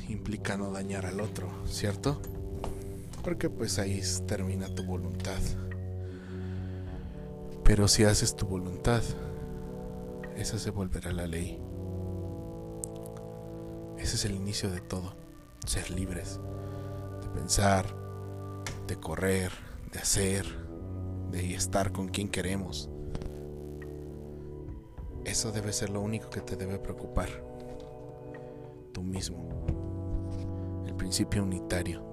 implica 0.07 0.55
no 0.55 0.71
dañar 0.71 1.05
al 1.05 1.19
otro, 1.19 1.49
¿cierto? 1.67 2.21
Porque 3.23 3.49
pues 3.49 3.77
ahí 3.77 4.01
termina 4.25 4.73
tu 4.73 4.83
voluntad. 4.83 5.39
Pero 7.63 7.87
si 7.87 8.03
haces 8.03 8.35
tu 8.35 8.45
voluntad, 8.45 9.01
esa 10.35 10.59
se 10.59 10.69
volverá 10.69 11.13
la 11.13 11.27
ley. 11.27 11.61
Ese 13.97 14.15
es 14.15 14.25
el 14.25 14.35
inicio 14.35 14.69
de 14.69 14.81
todo, 14.81 15.15
ser 15.65 15.89
libres, 15.89 16.41
de 17.21 17.29
pensar, 17.29 17.85
de 18.85 18.97
correr, 18.97 19.51
de 19.93 19.99
hacer, 19.99 20.45
de 21.31 21.55
estar 21.55 21.93
con 21.93 22.09
quien 22.09 22.27
queremos. 22.27 22.89
Eso 25.23 25.53
debe 25.53 25.71
ser 25.71 25.89
lo 25.89 26.01
único 26.01 26.29
que 26.29 26.41
te 26.41 26.57
debe 26.57 26.79
preocupar. 26.79 27.29
Tú 28.91 29.03
mismo. 29.03 29.47
El 30.85 30.95
principio 30.95 31.43
unitario. 31.43 32.03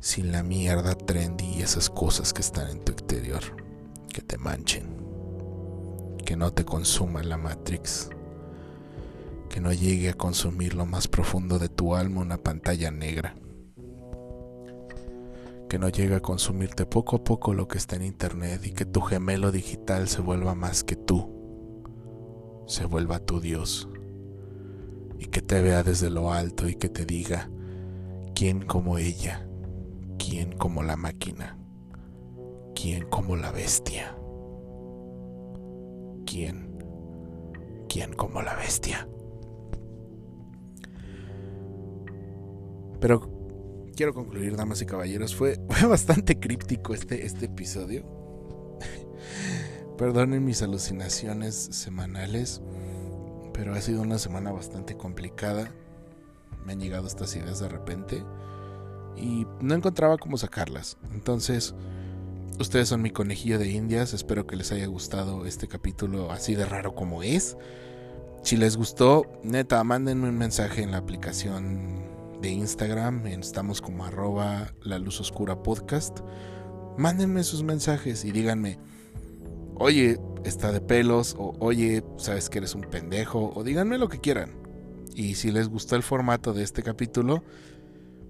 Sin 0.00 0.32
la 0.32 0.42
mierda 0.42 0.94
trendy 0.94 1.46
y 1.46 1.62
esas 1.62 1.88
cosas 1.88 2.34
que 2.34 2.42
están 2.42 2.68
en 2.68 2.84
tu 2.84 2.92
exterior 2.92 3.69
que 4.10 4.20
te 4.20 4.36
manchen, 4.36 4.84
que 6.24 6.36
no 6.36 6.52
te 6.52 6.64
consuma 6.64 7.22
la 7.22 7.38
Matrix, 7.38 8.10
que 9.48 9.60
no 9.60 9.72
llegue 9.72 10.10
a 10.10 10.14
consumir 10.14 10.74
lo 10.74 10.84
más 10.84 11.08
profundo 11.08 11.58
de 11.58 11.68
tu 11.68 11.94
alma 11.94 12.20
una 12.20 12.36
pantalla 12.36 12.90
negra, 12.90 13.34
que 15.68 15.78
no 15.78 15.88
llegue 15.88 16.16
a 16.16 16.20
consumirte 16.20 16.84
poco 16.86 17.16
a 17.16 17.24
poco 17.24 17.54
lo 17.54 17.68
que 17.68 17.78
está 17.78 17.96
en 17.96 18.02
internet 18.02 18.60
y 18.66 18.72
que 18.72 18.84
tu 18.84 19.00
gemelo 19.00 19.52
digital 19.52 20.08
se 20.08 20.20
vuelva 20.20 20.54
más 20.54 20.82
que 20.82 20.96
tú, 20.96 21.84
se 22.66 22.84
vuelva 22.84 23.20
tu 23.20 23.40
Dios 23.40 23.88
y 25.18 25.26
que 25.26 25.42
te 25.42 25.60
vea 25.60 25.82
desde 25.82 26.10
lo 26.10 26.32
alto 26.32 26.68
y 26.68 26.74
que 26.74 26.88
te 26.88 27.06
diga, 27.06 27.48
¿quién 28.34 28.62
como 28.62 28.98
ella? 28.98 29.46
¿Quién 30.18 30.52
como 30.52 30.82
la 30.82 30.96
máquina? 30.96 31.59
¿Quién 32.80 33.06
como 33.08 33.36
la 33.36 33.50
bestia? 33.52 34.16
quién, 36.30 36.78
quién 37.88 38.12
como 38.12 38.40
la 38.40 38.54
bestia. 38.54 39.08
Pero 43.00 43.90
quiero 43.96 44.14
concluir, 44.14 44.56
damas 44.56 44.80
y 44.82 44.86
caballeros, 44.86 45.34
fue, 45.34 45.58
bastante 45.88 46.38
críptico 46.38 46.94
este, 46.94 47.26
este 47.26 47.46
episodio. 47.46 48.04
Perdonen 49.98 50.44
mis 50.44 50.62
alucinaciones 50.62 51.56
semanales, 51.56 52.62
pero 53.52 53.74
ha 53.74 53.80
sido 53.80 54.02
una 54.02 54.18
semana 54.18 54.52
bastante 54.52 54.96
complicada. 54.96 55.72
Me 56.64 56.72
han 56.72 56.80
llegado 56.80 57.06
estas 57.06 57.34
ideas 57.34 57.58
de 57.58 57.68
repente 57.68 58.22
y 59.16 59.46
no 59.60 59.74
encontraba 59.74 60.16
cómo 60.16 60.36
sacarlas. 60.36 60.96
Entonces, 61.12 61.74
ustedes 62.60 62.88
son 62.88 63.02
mi 63.02 63.10
conejillo 63.10 63.58
de 63.58 63.70
indias. 63.70 64.12
Espero 64.12 64.46
que 64.46 64.56
les 64.56 64.70
haya 64.72 64.86
gustado 64.86 65.46
este 65.46 65.66
capítulo 65.66 66.30
así 66.30 66.54
de 66.54 66.66
raro 66.66 66.94
como 66.94 67.22
es. 67.22 67.56
Si 68.42 68.56
les 68.56 68.76
gustó, 68.76 69.24
neta, 69.42 69.82
mándenme 69.82 70.28
un 70.28 70.38
mensaje 70.38 70.82
en 70.82 70.90
la 70.90 70.98
aplicación 70.98 72.02
de 72.40 72.50
Instagram. 72.50 73.26
Estamos 73.26 73.80
como 73.80 74.04
arroba 74.04 74.72
la 74.82 74.98
luz 74.98 75.20
oscura 75.20 75.62
podcast. 75.62 76.20
Mándenme 76.98 77.44
sus 77.44 77.62
mensajes 77.62 78.24
y 78.24 78.32
díganme, 78.32 78.78
oye, 79.76 80.18
está 80.44 80.70
de 80.70 80.80
pelos, 80.80 81.36
o 81.38 81.54
oye, 81.60 82.04
sabes 82.18 82.50
que 82.50 82.58
eres 82.58 82.74
un 82.74 82.82
pendejo, 82.82 83.52
o 83.54 83.64
díganme 83.64 83.96
lo 83.96 84.08
que 84.08 84.20
quieran. 84.20 84.52
Y 85.14 85.34
si 85.34 85.50
les 85.50 85.68
gustó 85.68 85.96
el 85.96 86.02
formato 86.02 86.52
de 86.52 86.62
este 86.62 86.82
capítulo, 86.82 87.42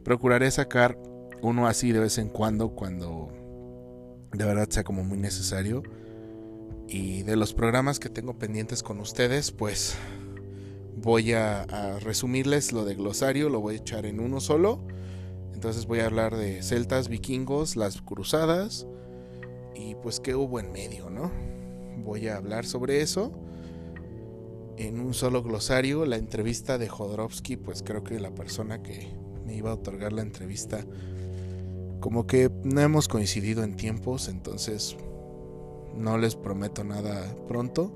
procuraré 0.05 0.51
sacar 0.51 0.97
uno 1.43 1.67
así 1.67 1.93
de 1.93 2.01
vez 2.01 2.19
en 2.19 2.29
cuando, 2.29 2.71
cuando 2.71 3.40
de 4.33 4.45
verdad 4.45 4.69
sea 4.69 4.85
como 4.85 5.05
muy 5.05 5.19
necesario. 5.19 5.83
Y 6.89 7.23
de 7.23 7.37
los 7.37 7.55
programas 7.55 8.01
que 8.01 8.09
tengo 8.09 8.39
pendientes 8.39 8.83
con 8.83 8.99
ustedes, 9.01 9.53
pues 9.53 9.97
voy 10.97 11.33
a, 11.33 11.99
resumirles 12.01 12.73
lo 12.73 12.85
de 12.85 12.95
glosario, 12.95 13.49
lo 13.49 13.61
voy 13.61 13.75
a 13.75 13.79
echar 13.79 14.07
en 14.07 14.21
uno 14.21 14.41
solo. 14.41 14.81
Entonces 15.55 15.87
voy 15.87 16.01
a 16.01 16.07
hablar 16.07 16.37
de 16.37 16.63
celtas, 16.63 17.09
vikingos, 17.09 17.77
las 17.77 18.01
cruzadas 18.03 18.87
y 19.75 19.95
pues 19.97 20.21
qué 20.21 20.35
hubo 20.35 20.59
en 20.59 20.73
medio, 20.73 21.11
¿no? 21.11 21.31
Voy 21.99 22.29
a 22.29 22.37
hablar 22.37 22.65
sobre 22.65 23.03
eso 23.03 23.33
en 24.79 25.01
un 25.01 25.13
solo 25.15 25.43
glosario. 25.43 26.07
La 26.07 26.17
entrevista 26.17 26.79
de 26.79 26.89
Jodorowsky, 26.89 27.57
pues 27.57 27.83
creo 27.83 28.03
que 28.03 28.19
la 28.19 28.35
persona 28.35 28.83
que 28.83 29.15
me 29.45 29.55
iba 29.55 29.71
a 29.71 29.75
otorgar 29.75 30.13
la 30.13 30.23
entrevista, 30.23 30.85
como 32.01 32.27
que 32.27 32.51
no 32.65 32.81
hemos 32.81 33.09
coincidido 33.09 33.63
en 33.63 33.77
tiempos, 33.77 34.29
entonces 34.29 34.97
no 35.95 36.19
les 36.19 36.35
prometo 36.35 36.83
nada 36.83 37.35
pronto. 37.47 37.93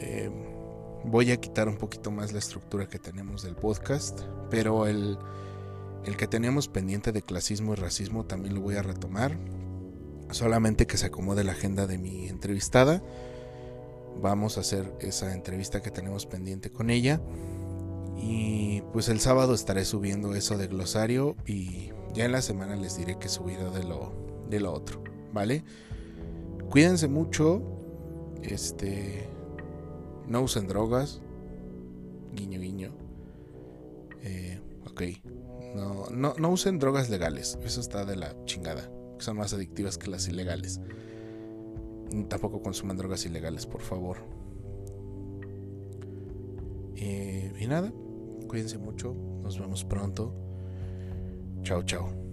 Eh, 0.00 0.30
voy 1.04 1.30
a 1.30 1.36
quitar 1.36 1.68
un 1.68 1.76
poquito 1.76 2.10
más 2.10 2.32
la 2.32 2.38
estructura 2.38 2.88
que 2.88 2.98
tenemos 2.98 3.42
del 3.42 3.54
podcast, 3.54 4.20
pero 4.50 4.86
el, 4.86 5.18
el 6.04 6.16
que 6.16 6.26
teníamos 6.26 6.68
pendiente 6.68 7.12
de 7.12 7.22
clasismo 7.22 7.72
y 7.72 7.76
racismo 7.76 8.24
también 8.24 8.54
lo 8.54 8.60
voy 8.60 8.76
a 8.76 8.82
retomar. 8.82 9.38
Solamente 10.30 10.86
que 10.86 10.96
se 10.96 11.06
acomode 11.06 11.44
la 11.44 11.52
agenda 11.52 11.86
de 11.86 11.98
mi 11.98 12.28
entrevistada. 12.28 13.02
Vamos 14.20 14.56
a 14.56 14.60
hacer 14.60 14.92
esa 15.00 15.32
entrevista 15.34 15.82
que 15.82 15.90
tenemos 15.90 16.26
pendiente 16.26 16.70
con 16.70 16.90
ella. 16.90 17.20
Y 18.16 18.80
pues 18.92 19.08
el 19.08 19.20
sábado 19.20 19.54
estaré 19.54 19.84
subiendo 19.84 20.34
eso 20.34 20.56
de 20.56 20.66
glosario 20.66 21.36
y 21.46 21.90
ya 22.14 22.24
en 22.24 22.32
la 22.32 22.40
semana 22.40 22.76
les 22.76 22.96
diré 22.96 23.18
que 23.18 23.28
subirá 23.28 23.68
de 23.70 23.82
lo, 23.84 24.12
de 24.48 24.60
lo 24.60 24.72
otro, 24.72 25.02
¿vale? 25.32 25.64
Cuídense 26.70 27.08
mucho. 27.08 27.62
Este. 28.42 29.28
No 30.28 30.42
usen 30.42 30.66
drogas. 30.66 31.20
Guiño, 32.32 32.60
guiño. 32.60 32.92
Eh, 34.22 34.60
ok. 34.86 35.02
No, 35.74 36.06
no, 36.10 36.34
no 36.38 36.50
usen 36.50 36.78
drogas 36.78 37.10
legales. 37.10 37.58
Eso 37.62 37.80
está 37.80 38.04
de 38.04 38.16
la 38.16 38.34
chingada. 38.44 38.90
Son 39.18 39.36
más 39.36 39.52
adictivas 39.52 39.98
que 39.98 40.08
las 40.08 40.28
ilegales. 40.28 40.80
Tampoco 42.28 42.62
consuman 42.62 42.96
drogas 42.96 43.26
ilegales, 43.26 43.66
por 43.66 43.80
favor. 43.80 44.18
Eh, 46.96 47.52
y 47.58 47.66
nada. 47.66 47.92
Cuídense 48.46 48.78
mucho. 48.78 49.14
Nos 49.42 49.58
vemos 49.58 49.84
pronto. 49.84 50.43
Chao, 51.64 51.80
chao. 51.82 52.23